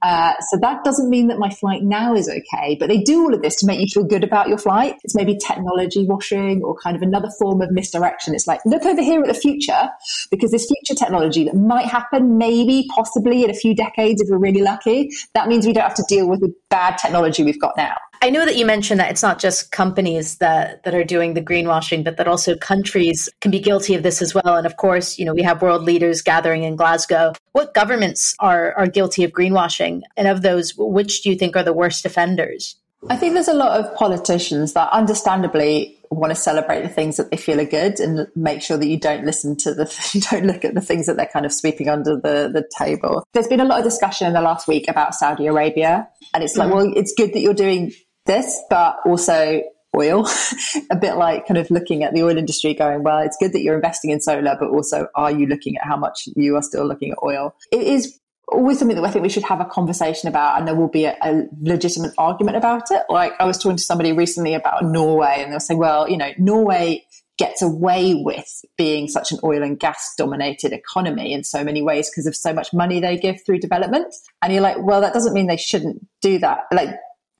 Uh, 0.02 0.32
so 0.50 0.58
that 0.60 0.84
doesn't 0.84 1.08
mean 1.08 1.28
that 1.28 1.38
my 1.38 1.50
flight 1.50 1.82
now 1.82 2.14
is 2.14 2.28
okay, 2.28 2.76
but 2.78 2.88
they 2.88 2.98
do 2.98 3.22
all 3.22 3.34
of 3.34 3.42
this 3.42 3.56
to 3.56 3.66
make 3.66 3.80
you 3.80 3.86
feel 3.92 4.04
good 4.04 4.24
about 4.24 4.48
your 4.48 4.58
flight. 4.58 4.96
It's 5.04 5.14
maybe 5.14 5.36
technology 5.38 6.04
washing 6.06 6.62
or 6.62 6.76
kind 6.76 6.96
of 6.96 7.02
another 7.02 7.28
form 7.38 7.60
of 7.62 7.70
misdirection. 7.70 8.34
It's 8.34 8.46
like, 8.46 8.60
look 8.64 8.84
over 8.84 9.02
here 9.02 9.20
at 9.20 9.28
the 9.28 9.34
future 9.34 9.88
because 10.30 10.50
this 10.50 10.66
future 10.66 10.98
technology 10.98 11.44
that 11.44 11.54
might 11.54 11.86
happen 11.86 12.36
maybe, 12.36 12.88
possibly 12.94 13.44
in 13.44 13.50
a 13.50 13.54
few 13.54 13.74
decades 13.74 14.20
if 14.20 14.28
we're 14.30 14.38
really 14.38 14.62
lucky. 14.62 15.10
That 15.34 15.48
means 15.48 15.66
we 15.66 15.72
don't 15.72 15.84
have 15.84 15.94
to 15.94 16.04
deal 16.08 16.28
with 16.28 16.40
the 16.40 16.52
bad 16.68 16.98
technology 16.98 17.42
we've 17.42 17.60
got 17.60 17.76
now. 17.76 17.94
I 18.20 18.30
know 18.30 18.44
that 18.44 18.56
you 18.56 18.66
mentioned 18.66 19.00
that 19.00 19.10
it's 19.10 19.22
not 19.22 19.38
just 19.38 19.70
companies 19.70 20.38
that, 20.38 20.82
that 20.84 20.94
are 20.94 21.04
doing 21.04 21.34
the 21.34 21.42
greenwashing, 21.42 22.02
but 22.04 22.16
that 22.16 22.26
also 22.26 22.56
countries 22.56 23.28
can 23.40 23.50
be 23.50 23.60
guilty 23.60 23.94
of 23.94 24.02
this 24.02 24.20
as 24.20 24.34
well. 24.34 24.56
And 24.56 24.66
of 24.66 24.76
course, 24.76 25.18
you 25.18 25.24
know, 25.24 25.34
we 25.34 25.42
have 25.42 25.62
world 25.62 25.82
leaders 25.82 26.22
gathering 26.22 26.62
in 26.64 26.76
Glasgow. 26.76 27.32
What 27.52 27.74
governments 27.74 28.34
are, 28.40 28.72
are 28.74 28.86
guilty 28.86 29.24
of 29.24 29.32
greenwashing? 29.32 30.02
And 30.16 30.26
of 30.26 30.42
those, 30.42 30.74
which 30.76 31.22
do 31.22 31.30
you 31.30 31.36
think 31.36 31.56
are 31.56 31.62
the 31.62 31.72
worst 31.72 32.04
offenders? 32.04 32.76
I 33.08 33.16
think 33.16 33.34
there's 33.34 33.48
a 33.48 33.54
lot 33.54 33.78
of 33.78 33.94
politicians 33.94 34.72
that 34.72 34.90
understandably 34.90 35.96
want 36.10 36.30
to 36.30 36.34
celebrate 36.34 36.82
the 36.82 36.88
things 36.88 37.16
that 37.16 37.30
they 37.30 37.36
feel 37.36 37.60
are 37.60 37.64
good 37.64 38.00
and 38.00 38.26
make 38.34 38.62
sure 38.62 38.76
that 38.76 38.86
you 38.86 38.98
don't 38.98 39.24
listen 39.24 39.56
to 39.56 39.74
the, 39.74 40.10
you 40.12 40.20
don't 40.20 40.46
look 40.46 40.64
at 40.64 40.74
the 40.74 40.80
things 40.80 41.06
that 41.06 41.16
they're 41.16 41.26
kind 41.26 41.46
of 41.46 41.52
sweeping 41.52 41.88
under 41.88 42.16
the, 42.16 42.50
the 42.52 42.68
table. 42.76 43.24
There's 43.32 43.46
been 43.46 43.60
a 43.60 43.64
lot 43.64 43.78
of 43.78 43.84
discussion 43.84 44.26
in 44.26 44.32
the 44.32 44.40
last 44.40 44.66
week 44.66 44.88
about 44.88 45.14
Saudi 45.14 45.46
Arabia. 45.46 46.08
And 46.34 46.42
it's 46.42 46.56
like, 46.56 46.70
mm. 46.70 46.74
well, 46.74 46.92
it's 46.96 47.14
good 47.16 47.32
that 47.34 47.40
you're 47.40 47.54
doing 47.54 47.92
this, 48.28 48.62
but 48.70 48.98
also 49.04 49.62
oil, 49.96 50.28
a 50.90 50.96
bit 50.96 51.16
like 51.16 51.48
kind 51.48 51.58
of 51.58 51.68
looking 51.70 52.04
at 52.04 52.14
the 52.14 52.22
oil 52.22 52.38
industry 52.38 52.74
going, 52.74 53.02
well, 53.02 53.18
it's 53.18 53.36
good 53.38 53.52
that 53.52 53.62
you're 53.62 53.74
investing 53.74 54.10
in 54.10 54.20
solar, 54.20 54.56
but 54.58 54.68
also 54.68 55.08
are 55.16 55.32
you 55.32 55.46
looking 55.46 55.76
at 55.76 55.84
how 55.84 55.96
much 55.96 56.28
you 56.36 56.54
are 56.54 56.62
still 56.62 56.86
looking 56.86 57.10
at 57.10 57.18
oil? 57.24 57.56
It 57.72 57.82
is 57.82 58.20
always 58.50 58.78
something 58.78 58.96
that 58.96 59.04
I 59.04 59.10
think 59.10 59.22
we 59.22 59.28
should 59.28 59.42
have 59.44 59.60
a 59.60 59.64
conversation 59.64 60.28
about, 60.28 60.58
and 60.58 60.68
there 60.68 60.74
will 60.74 60.88
be 60.88 61.04
a, 61.04 61.16
a, 61.22 61.44
legitimate 61.60 62.12
argument 62.16 62.56
about 62.56 62.90
it. 62.90 63.02
Like 63.08 63.32
I 63.40 63.44
was 63.44 63.58
talking 63.58 63.76
to 63.76 63.82
somebody 63.82 64.12
recently 64.12 64.54
about 64.54 64.84
Norway, 64.84 65.40
and 65.42 65.52
they'll 65.52 65.60
say, 65.60 65.74
well, 65.74 66.08
you 66.08 66.16
know, 66.16 66.30
Norway 66.38 67.04
gets 67.38 67.62
away 67.62 68.14
with 68.14 68.64
being 68.76 69.06
such 69.06 69.30
an 69.30 69.38
oil 69.44 69.62
and 69.62 69.78
gas 69.78 70.14
dominated 70.18 70.72
economy 70.72 71.32
in 71.32 71.44
so 71.44 71.62
many 71.62 71.82
ways 71.82 72.10
because 72.10 72.26
of 72.26 72.34
so 72.34 72.52
much 72.52 72.72
money 72.72 73.00
they 73.00 73.16
give 73.16 73.44
through 73.44 73.60
development. 73.60 74.12
And 74.42 74.52
you're 74.52 74.62
like, 74.62 74.78
well, 74.80 75.00
that 75.00 75.14
doesn't 75.14 75.34
mean 75.34 75.46
they 75.46 75.56
shouldn't 75.56 76.04
do 76.20 76.38
that. 76.40 76.64
Like 76.72 76.90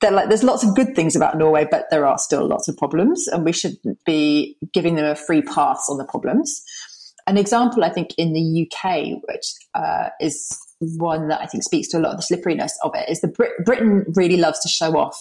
like, 0.02 0.28
there's 0.28 0.44
lots 0.44 0.64
of 0.64 0.74
good 0.74 0.94
things 0.94 1.16
about 1.16 1.37
Norway, 1.37 1.66
but 1.70 1.87
there 1.90 2.06
are 2.06 2.18
still 2.18 2.46
lots 2.46 2.68
of 2.68 2.76
problems, 2.76 3.26
and 3.28 3.44
we 3.44 3.52
shouldn't 3.52 4.04
be 4.04 4.56
giving 4.72 4.94
them 4.94 5.04
a 5.04 5.16
free 5.16 5.42
pass 5.42 5.87
on 5.88 5.98
the 5.98 6.04
problems. 6.04 6.62
An 7.26 7.37
example, 7.37 7.84
I 7.84 7.90
think, 7.90 8.11
in 8.16 8.32
the 8.32 8.66
UK, 8.66 9.20
which 9.28 9.52
uh, 9.74 10.11
is 10.20 10.56
one 10.80 11.28
that 11.28 11.40
I 11.40 11.46
think 11.46 11.64
speaks 11.64 11.88
to 11.88 11.98
a 11.98 12.00
lot 12.00 12.12
of 12.12 12.18
the 12.18 12.22
slipperiness 12.22 12.72
of 12.84 12.92
it 12.94 13.08
is 13.08 13.20
the 13.20 13.28
Brit- 13.28 13.64
Britain 13.64 14.04
really 14.14 14.37
loves 14.37 14.61
to 14.61 14.68
show 14.68 14.96
off 14.96 15.18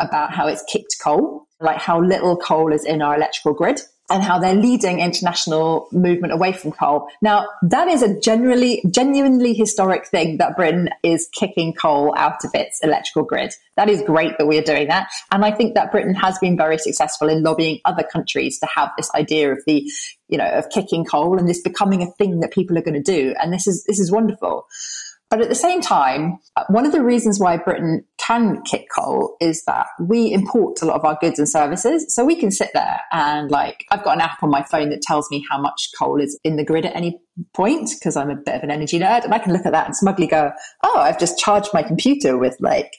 about 0.00 0.34
how 0.34 0.48
it's 0.48 0.64
kicked 0.64 0.96
coal, 1.02 1.46
like 1.60 1.78
how 1.78 2.00
little 2.00 2.36
coal 2.36 2.72
is 2.72 2.84
in 2.84 3.02
our 3.02 3.14
electrical 3.14 3.54
grid 3.54 3.80
and 4.08 4.22
how 4.22 4.38
they're 4.38 4.54
leading 4.54 5.00
international 5.00 5.88
movement 5.90 6.32
away 6.32 6.52
from 6.52 6.72
coal. 6.72 7.08
Now, 7.20 7.46
that 7.62 7.88
is 7.88 8.02
a 8.02 8.20
generally, 8.20 8.82
genuinely 8.90 9.52
historic 9.52 10.06
thing 10.06 10.38
that 10.38 10.56
Britain 10.56 10.90
is 11.02 11.28
kicking 11.32 11.72
coal 11.72 12.14
out 12.16 12.44
of 12.44 12.50
its 12.54 12.80
electrical 12.82 13.24
grid. 13.24 13.52
That 13.76 13.88
is 13.88 14.02
great 14.02 14.38
that 14.38 14.46
we 14.46 14.58
are 14.58 14.62
doing 14.62 14.88
that. 14.88 15.08
And 15.32 15.44
I 15.44 15.50
think 15.50 15.74
that 15.74 15.90
Britain 15.90 16.14
has 16.14 16.38
been 16.38 16.56
very 16.56 16.78
successful 16.78 17.28
in 17.28 17.42
lobbying 17.42 17.80
other 17.84 18.04
countries 18.04 18.58
to 18.60 18.66
have 18.66 18.90
this 18.96 19.10
idea 19.14 19.52
of 19.52 19.62
the, 19.66 19.90
you 20.28 20.38
know, 20.38 20.48
of 20.48 20.70
kicking 20.70 21.04
coal 21.04 21.38
and 21.38 21.48
this 21.48 21.60
becoming 21.60 22.02
a 22.02 22.10
thing 22.12 22.40
that 22.40 22.52
people 22.52 22.78
are 22.78 22.82
going 22.82 23.02
to 23.02 23.02
do. 23.02 23.34
And 23.40 23.52
this 23.52 23.66
is, 23.66 23.84
this 23.84 23.98
is 23.98 24.12
wonderful. 24.12 24.66
But 25.28 25.40
at 25.40 25.48
the 25.48 25.56
same 25.56 25.80
time, 25.80 26.38
one 26.68 26.86
of 26.86 26.92
the 26.92 27.02
reasons 27.02 27.40
why 27.40 27.56
Britain 27.56 28.04
can 28.18 28.62
kick 28.62 28.86
coal 28.96 29.36
is 29.40 29.64
that 29.64 29.86
we 30.00 30.32
import 30.32 30.80
a 30.82 30.84
lot 30.84 30.96
of 30.96 31.04
our 31.04 31.18
goods 31.20 31.40
and 31.40 31.48
services. 31.48 32.14
So 32.14 32.24
we 32.24 32.36
can 32.36 32.52
sit 32.52 32.70
there 32.74 33.00
and 33.12 33.50
like, 33.50 33.84
I've 33.90 34.04
got 34.04 34.14
an 34.14 34.20
app 34.20 34.42
on 34.42 34.50
my 34.50 34.62
phone 34.62 34.90
that 34.90 35.02
tells 35.02 35.28
me 35.30 35.44
how 35.50 35.60
much 35.60 35.88
coal 35.98 36.20
is 36.20 36.38
in 36.44 36.56
the 36.56 36.64
grid 36.64 36.86
at 36.86 36.94
any 36.94 37.18
point 37.54 37.90
because 37.98 38.16
I'm 38.16 38.30
a 38.30 38.36
bit 38.36 38.54
of 38.54 38.62
an 38.62 38.70
energy 38.70 39.00
nerd 39.00 39.24
and 39.24 39.34
I 39.34 39.40
can 39.40 39.52
look 39.52 39.66
at 39.66 39.72
that 39.72 39.86
and 39.86 39.96
smugly 39.96 40.28
go, 40.28 40.52
Oh, 40.84 40.98
I've 40.98 41.18
just 41.18 41.38
charged 41.38 41.70
my 41.74 41.82
computer 41.82 42.38
with 42.38 42.56
like 42.60 42.92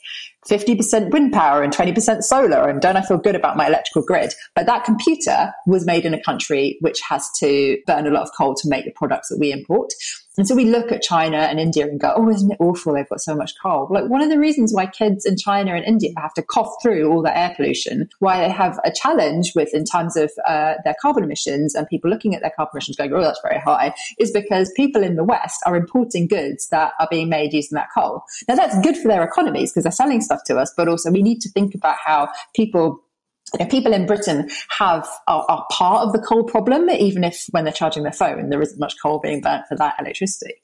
50% 0.49 1.11
wind 1.11 1.33
power 1.33 1.63
and 1.63 1.73
20% 1.73 2.23
solar. 2.23 2.69
And 2.69 2.81
don't 2.81 2.97
I 2.97 3.01
feel 3.01 3.17
good 3.17 3.35
about 3.35 3.57
my 3.57 3.67
electrical 3.67 4.03
grid? 4.03 4.33
But 4.55 4.65
that 4.65 4.85
computer 4.85 5.53
was 5.65 5.85
made 5.85 6.05
in 6.05 6.13
a 6.13 6.21
country 6.23 6.77
which 6.81 6.99
has 7.07 7.29
to 7.39 7.77
burn 7.85 8.07
a 8.07 8.11
lot 8.11 8.23
of 8.23 8.29
coal 8.37 8.53
to 8.55 8.69
make 8.69 8.85
the 8.85 8.91
products 8.91 9.29
that 9.29 9.39
we 9.39 9.51
import. 9.51 9.91
And 10.37 10.47
so 10.47 10.55
we 10.55 10.65
look 10.65 10.91
at 10.91 11.01
China 11.01 11.37
and 11.37 11.59
India 11.59 11.85
and 11.85 11.99
go, 11.99 12.13
oh, 12.15 12.29
isn't 12.29 12.51
it 12.51 12.57
awful? 12.59 12.93
They've 12.93 13.09
got 13.09 13.21
so 13.21 13.35
much 13.35 13.53
coal. 13.61 13.87
Like 13.89 14.05
one 14.05 14.21
of 14.21 14.29
the 14.29 14.37
reasons 14.37 14.73
why 14.73 14.85
kids 14.85 15.25
in 15.25 15.35
China 15.37 15.73
and 15.73 15.83
India 15.83 16.11
have 16.17 16.33
to 16.35 16.43
cough 16.43 16.75
through 16.81 17.11
all 17.11 17.23
the 17.23 17.35
air 17.35 17.53
pollution, 17.55 18.07
why 18.19 18.41
they 18.41 18.49
have 18.49 18.79
a 18.83 18.91
challenge 18.91 19.53
with 19.55 19.73
in 19.73 19.83
terms 19.83 20.15
of 20.15 20.31
uh, 20.47 20.75
their 20.83 20.95
carbon 21.01 21.23
emissions 21.23 21.73
and 21.73 21.87
people 21.87 22.09
looking 22.09 22.35
at 22.35 22.41
their 22.41 22.53
carbon 22.55 22.71
emissions 22.75 22.97
going, 22.97 23.13
oh, 23.13 23.21
that's 23.21 23.41
very 23.41 23.59
high, 23.59 23.93
is 24.19 24.31
because 24.31 24.71
people 24.75 25.03
in 25.03 25.15
the 25.15 25.23
West 25.23 25.61
are 25.65 25.75
importing 25.75 26.27
goods 26.27 26.67
that 26.69 26.93
are 26.99 27.07
being 27.09 27.29
made 27.29 27.53
using 27.53 27.75
that 27.75 27.89
coal. 27.93 28.23
Now 28.47 28.55
that's 28.55 28.79
good 28.81 28.97
for 28.97 29.07
their 29.07 29.23
economies 29.23 29.71
because 29.71 29.83
they're 29.83 29.91
selling 29.91 30.21
stuff 30.21 30.43
to 30.45 30.57
us, 30.57 30.73
but 30.77 30.87
also 30.87 31.11
we 31.11 31.23
need 31.23 31.41
to 31.41 31.49
think 31.49 31.73
about 31.73 31.95
how 32.05 32.29
people 32.55 33.03
you 33.53 33.63
know, 33.63 33.69
people 33.69 33.93
in 33.93 34.05
Britain 34.05 34.49
have 34.77 35.07
are, 35.27 35.45
are, 35.47 35.65
part 35.71 36.05
of 36.05 36.13
the 36.13 36.19
coal 36.19 36.43
problem, 36.43 36.89
even 36.89 37.23
if 37.23 37.45
when 37.51 37.63
they're 37.63 37.73
charging 37.73 38.03
their 38.03 38.11
phone, 38.11 38.49
there 38.49 38.61
isn't 38.61 38.79
much 38.79 38.95
coal 39.01 39.19
being 39.19 39.41
burnt 39.41 39.65
for 39.67 39.77
that 39.77 39.95
electricity. 39.99 40.55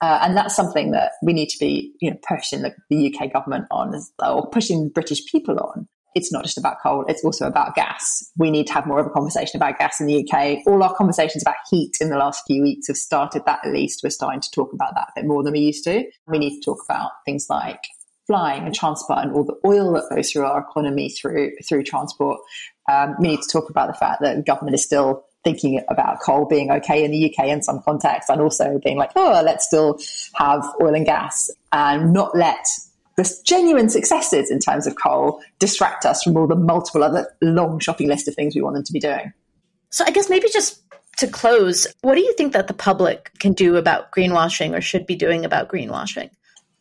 Uh, 0.00 0.18
and 0.22 0.36
that's 0.36 0.54
something 0.54 0.90
that 0.90 1.12
we 1.22 1.32
need 1.32 1.48
to 1.48 1.58
be, 1.58 1.92
you 2.00 2.10
know, 2.10 2.16
pushing 2.28 2.62
the, 2.62 2.74
the 2.90 3.14
UK 3.14 3.32
government 3.32 3.66
on, 3.70 3.94
or 4.24 4.48
pushing 4.50 4.88
British 4.90 5.24
people 5.26 5.58
on. 5.58 5.88
It's 6.14 6.32
not 6.32 6.44
just 6.44 6.56
about 6.56 6.76
coal; 6.82 7.04
it's 7.08 7.22
also 7.24 7.46
about 7.46 7.74
gas. 7.74 8.30
We 8.38 8.50
need 8.50 8.66
to 8.68 8.72
have 8.72 8.86
more 8.86 8.98
of 9.00 9.06
a 9.06 9.10
conversation 9.10 9.58
about 9.58 9.78
gas 9.78 10.00
in 10.00 10.06
the 10.06 10.26
UK. 10.26 10.66
All 10.66 10.82
our 10.82 10.94
conversations 10.94 11.42
about 11.42 11.56
heat 11.70 11.98
in 12.00 12.08
the 12.08 12.16
last 12.16 12.42
few 12.46 12.62
weeks 12.62 12.86
have 12.88 12.96
started 12.96 13.42
that. 13.44 13.60
At 13.66 13.72
least 13.72 14.00
we're 14.02 14.08
starting 14.10 14.40
to 14.40 14.50
talk 14.50 14.72
about 14.72 14.94
that 14.94 15.08
a 15.08 15.20
bit 15.20 15.26
more 15.26 15.42
than 15.42 15.52
we 15.52 15.60
used 15.60 15.84
to. 15.84 16.04
We 16.26 16.38
need 16.38 16.58
to 16.58 16.64
talk 16.64 16.78
about 16.88 17.10
things 17.26 17.48
like 17.50 17.80
flying 18.26 18.64
and 18.64 18.74
transport 18.74 19.20
and 19.20 19.32
all 19.32 19.44
the 19.44 19.58
oil 19.64 19.92
that 19.92 20.08
goes 20.10 20.32
through 20.32 20.44
our 20.44 20.60
economy 20.60 21.08
through 21.08 21.52
through 21.64 21.82
transport. 21.82 22.40
Um, 22.90 23.16
we 23.20 23.28
need 23.28 23.42
to 23.42 23.48
talk 23.50 23.70
about 23.70 23.88
the 23.88 23.94
fact 23.94 24.20
that 24.22 24.36
the 24.36 24.42
government 24.42 24.74
is 24.74 24.84
still 24.84 25.24
thinking 25.44 25.80
about 25.88 26.20
coal 26.20 26.44
being 26.44 26.70
okay 26.72 27.04
in 27.04 27.10
the 27.12 27.32
UK 27.32 27.46
in 27.46 27.62
some 27.62 27.80
contexts, 27.82 28.28
and 28.30 28.40
also 28.40 28.80
being 28.82 28.96
like, 28.96 29.12
oh, 29.16 29.42
let's 29.44 29.66
still 29.66 29.98
have 30.34 30.64
oil 30.82 30.94
and 30.94 31.06
gas 31.06 31.50
and 31.72 32.12
not 32.12 32.36
let 32.36 32.66
the 33.16 33.34
genuine 33.44 33.88
successes 33.88 34.50
in 34.50 34.58
terms 34.58 34.86
of 34.86 34.96
coal 34.96 35.40
distract 35.58 36.04
us 36.04 36.22
from 36.22 36.36
all 36.36 36.46
the 36.46 36.56
multiple 36.56 37.02
other 37.02 37.32
long 37.40 37.78
shopping 37.78 38.08
list 38.08 38.28
of 38.28 38.34
things 38.34 38.54
we 38.54 38.60
want 38.60 38.74
them 38.74 38.84
to 38.84 38.92
be 38.92 39.00
doing. 39.00 39.32
So 39.90 40.04
I 40.04 40.10
guess 40.10 40.28
maybe 40.28 40.48
just 40.52 40.82
to 41.18 41.26
close, 41.26 41.86
what 42.02 42.16
do 42.16 42.20
you 42.20 42.34
think 42.34 42.52
that 42.52 42.68
the 42.68 42.74
public 42.74 43.30
can 43.38 43.54
do 43.54 43.76
about 43.76 44.12
greenwashing 44.12 44.76
or 44.76 44.80
should 44.80 45.06
be 45.06 45.16
doing 45.16 45.44
about 45.44 45.68
greenwashing? 45.68 46.30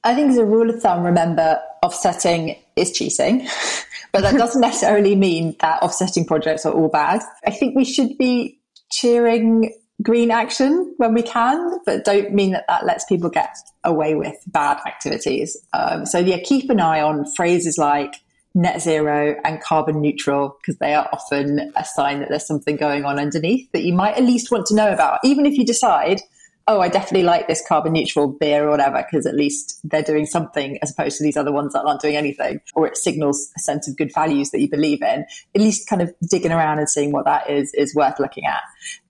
I 0.05 0.13
think 0.13 0.29
as 0.29 0.37
a 0.37 0.45
rule 0.45 0.69
of 0.69 0.81
thumb, 0.81 1.03
remember 1.03 1.59
offsetting 1.81 2.55
is 2.75 2.91
cheating, 2.91 3.47
but 4.11 4.21
that 4.21 4.35
doesn't 4.37 4.61
necessarily 4.61 5.15
mean 5.15 5.55
that 5.59 5.81
offsetting 5.81 6.25
projects 6.25 6.65
are 6.65 6.71
all 6.71 6.89
bad. 6.89 7.21
I 7.45 7.51
think 7.51 7.75
we 7.75 7.83
should 7.83 8.17
be 8.17 8.59
cheering 8.91 9.73
green 10.03 10.29
action 10.29 10.93
when 10.97 11.13
we 11.13 11.23
can, 11.23 11.79
but 11.85 12.05
don't 12.05 12.33
mean 12.33 12.51
that 12.51 12.65
that 12.67 12.85
lets 12.85 13.03
people 13.05 13.29
get 13.29 13.55
away 13.83 14.13
with 14.13 14.35
bad 14.47 14.77
activities. 14.85 15.57
Um, 15.73 16.05
so 16.05 16.19
yeah, 16.19 16.37
keep 16.39 16.69
an 16.69 16.79
eye 16.79 17.01
on 17.01 17.25
phrases 17.35 17.77
like 17.77 18.15
net 18.53 18.81
zero 18.81 19.35
and 19.43 19.61
carbon 19.61 20.01
neutral 20.01 20.57
because 20.61 20.77
they 20.77 20.93
are 20.93 21.09
often 21.11 21.73
a 21.75 21.83
sign 21.83 22.19
that 22.19 22.29
there's 22.29 22.47
something 22.47 22.77
going 22.77 23.05
on 23.05 23.19
underneath 23.19 23.69
that 23.71 23.83
you 23.83 23.93
might 23.93 24.15
at 24.15 24.23
least 24.23 24.51
want 24.51 24.65
to 24.67 24.75
know 24.75 24.93
about, 24.93 25.19
even 25.23 25.45
if 25.45 25.57
you 25.57 25.65
decide 25.65 26.21
oh, 26.67 26.81
I 26.81 26.89
definitely 26.89 27.23
like 27.23 27.47
this 27.47 27.63
carbon 27.65 27.93
neutral 27.93 28.27
beer 28.27 28.65
or 28.65 28.71
whatever, 28.71 29.03
because 29.03 29.27
at 29.27 29.35
least 29.35 29.79
they're 29.83 30.01
doing 30.01 30.25
something 30.25 30.79
as 30.81 30.91
opposed 30.91 31.17
to 31.17 31.23
these 31.23 31.37
other 31.37 31.51
ones 31.51 31.73
that 31.73 31.83
aren't 31.85 32.01
doing 32.01 32.15
anything, 32.15 32.59
or 32.73 32.87
it 32.87 32.97
signals 32.97 33.51
a 33.55 33.59
sense 33.59 33.87
of 33.87 33.95
good 33.95 34.11
values 34.13 34.49
that 34.49 34.59
you 34.59 34.69
believe 34.69 35.01
in. 35.03 35.25
At 35.53 35.61
least 35.61 35.87
kind 35.87 36.01
of 36.01 36.13
digging 36.27 36.51
around 36.51 36.79
and 36.79 36.89
seeing 36.89 37.11
what 37.11 37.25
that 37.25 37.49
is, 37.49 37.71
is 37.75 37.93
worth 37.93 38.19
looking 38.19 38.45
at. 38.45 38.61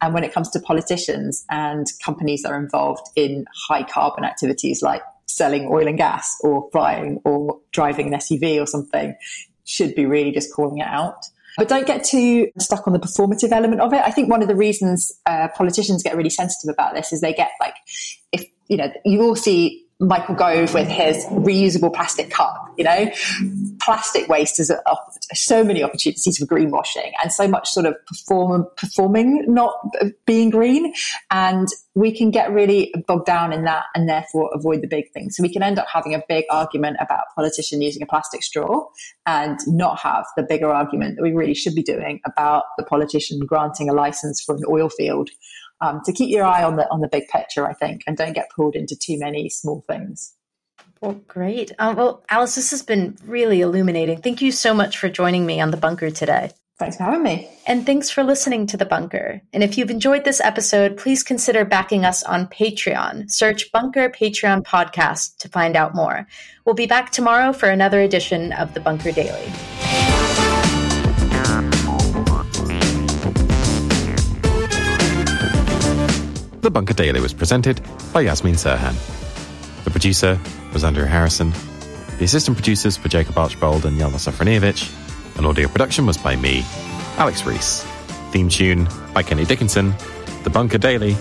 And 0.02 0.14
when 0.14 0.26
it 0.26 0.34
comes 0.34 0.50
to 0.52 0.60
politicians 0.60 1.46
and 1.50 1.88
companies 2.04 2.42
that 2.42 2.52
are 2.52 2.60
involved 2.60 3.08
in 3.16 3.46
high 3.70 3.84
carbon 3.84 4.26
activities 4.26 4.82
like 4.82 5.04
selling 5.28 5.70
oil 5.72 5.88
and 5.88 5.98
gas 5.98 6.38
or 6.42 6.70
flying 6.72 7.22
or 7.24 7.60
driving 7.72 8.14
an 8.14 8.20
SUV 8.20 8.62
or 8.62 8.68
something, 8.68 9.16
should 9.64 9.96
be 9.96 10.06
really 10.06 10.32
just 10.32 10.54
calling 10.54 10.80
it 10.80 10.88
out. 10.88 11.26
But 11.58 11.70
don't 11.70 11.88
get 11.88 12.04
too 12.04 12.50
stuck 12.60 12.88
on 12.88 12.94
the 12.94 13.00
performative 13.00 13.52
element 13.52 13.82
of 13.82 13.94
it. 13.94 14.02
I 14.04 14.12
think 14.12 14.30
one 14.30 14.42
of 14.42 14.48
the 14.48 14.56
reasons 14.56 15.12
uh, 15.26 15.48
politicians 15.56 16.04
get 16.04 16.16
really 16.16 16.30
sensitive 16.30 16.74
about 16.74 16.94
this 16.94 17.14
is 17.14 17.22
they 17.22 17.34
get 17.34 17.52
like, 17.60 17.76
if, 18.32 18.46
you 18.68 18.78
know, 18.78 18.92
you 19.06 19.22
all 19.22 19.36
see 19.36 19.85
Michael 20.00 20.36
Gove 20.36 20.74
with 20.74 20.90
his 20.90 21.26
reusable 21.28 21.94
plastic 21.94 22.30
cup. 22.30 22.74
You 22.78 22.84
know, 22.84 23.10
plastic 23.82 24.28
waste 24.28 24.60
is 24.60 24.72
so 25.34 25.64
many 25.64 25.84
opportunities 25.84 26.38
for 26.38 26.46
greenwashing 26.46 27.12
and 27.24 27.32
so 27.32 27.48
much 27.48 27.70
sort 27.70 27.86
of 27.86 27.96
perform, 28.06 28.66
performing, 28.76 29.46
not 29.48 29.74
being 30.26 30.50
green. 30.50 30.94
And 31.32 31.70
we 31.94 32.12
can 32.16 32.30
get 32.30 32.52
really 32.52 32.94
bogged 33.08 33.26
down 33.26 33.54
in 33.54 33.64
that 33.64 33.86
and 33.96 34.10
therefore 34.10 34.50
avoid 34.54 34.82
the 34.82 34.88
big 34.88 35.06
things. 35.14 35.38
So 35.38 35.44
we 35.44 35.52
can 35.52 35.64
end 35.64 35.80
up 35.80 35.88
having 35.92 36.14
a 36.14 36.22
big 36.28 36.44
argument 36.52 36.98
about 37.00 37.24
politician 37.34 37.82
using 37.82 38.04
a 38.04 38.06
plastic 38.06 38.44
straw 38.44 38.86
and 39.26 39.58
not 39.66 40.00
have 40.00 40.26
the 40.36 40.44
bigger 40.44 40.70
argument 40.70 41.16
that 41.16 41.24
we 41.24 41.32
really 41.32 41.56
should 41.56 41.74
be 41.74 41.84
doing 41.84 42.20
about 42.26 42.66
the 42.78 42.84
politician 42.84 43.40
granting 43.46 43.90
a 43.90 43.94
license 43.94 44.44
for 44.44 44.56
an 44.56 44.64
oil 44.70 44.90
field 44.90 45.30
um, 45.82 46.02
to 46.06 46.14
keep 46.14 46.30
your 46.30 46.46
eye 46.46 46.64
on 46.64 46.76
the 46.76 46.90
on 46.92 47.02
the 47.02 47.08
big 47.08 47.28
picture, 47.28 47.68
I 47.68 47.74
think, 47.74 48.04
and 48.08 48.18
don't 48.18 48.34
get 48.34 48.50
pulled 48.56 48.76
into 48.76 48.96
too 48.96 49.20
many 49.20 49.50
small 49.50 49.84
things. 49.88 50.34
Well, 51.02 51.22
great. 51.28 51.72
Um, 51.78 51.96
well, 51.96 52.24
Alice, 52.30 52.56
this 52.56 52.72
has 52.72 52.82
been 52.82 53.18
really 53.26 53.62
illuminating. 53.62 54.22
Thank 54.22 54.42
you 54.42 54.52
so 54.52 54.74
much 54.74 54.98
for 54.98 55.10
joining 55.10 55.46
me 55.46 55.62
on 55.62 55.72
the 55.72 55.78
bunker 55.78 56.10
today. 56.10 56.52
Thanks 56.78 56.98
for 56.98 57.04
having 57.04 57.24
me. 57.24 57.50
And 57.68 57.86
thanks 57.86 58.10
for 58.10 58.22
listening 58.22 58.68
to 58.68 58.76
The 58.76 58.86
Bunker. 58.86 59.42
And 59.54 59.64
if 59.64 59.78
you've 59.78 59.90
enjoyed 59.90 60.26
this 60.26 60.42
episode, 60.42 60.98
please 60.98 61.24
consider 61.24 61.64
backing 61.64 62.04
us 62.04 62.22
on 62.24 62.48
Patreon. 62.48 63.32
Search 63.32 63.72
Bunker 63.72 64.10
Patreon 64.10 64.64
Podcast 64.64 65.38
to 65.38 65.48
find 65.48 65.78
out 65.78 65.96
more. 65.96 66.28
We'll 66.66 66.76
be 66.76 66.86
back 66.86 67.12
tomorrow 67.12 67.54
for 67.54 67.70
another 67.70 68.02
edition 68.02 68.52
of 68.52 68.74
The 68.74 68.82
Bunker 68.82 69.14
Daily. 69.14 70.15
The 76.66 76.72
Bunker 76.72 76.96
Daily 76.96 77.22
was 77.22 77.32
presented 77.32 77.80
by 78.12 78.26
Yasmeen 78.26 78.56
Serhan. 78.56 78.96
The 79.84 79.92
producer 79.92 80.40
was 80.74 80.84
Andrew 80.84 81.06
Harrison. 81.06 81.54
The 82.18 82.26
assistant 82.26 82.58
producers 82.58 83.00
were 83.04 83.08
Jacob 83.08 83.38
Archbold 83.38 83.86
and 83.86 84.00
Jelena 84.00 84.16
Sofronijevic. 84.16 85.38
And 85.38 85.46
audio 85.46 85.68
production 85.68 86.08
was 86.08 86.18
by 86.18 86.36
me, 86.36 86.66
Alex 87.20 87.46
Rees. 87.46 87.84
Theme 88.32 88.50
tune 88.50 88.88
by 89.14 89.22
Kenny 89.22 89.46
Dickinson. 89.46 89.94
The 90.44 90.50
Bunker 90.50 90.80
Daily 90.80 91.16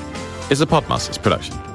is 0.49 0.63
a 0.63 0.67
Podmasters 0.67 1.23
production. 1.23 1.74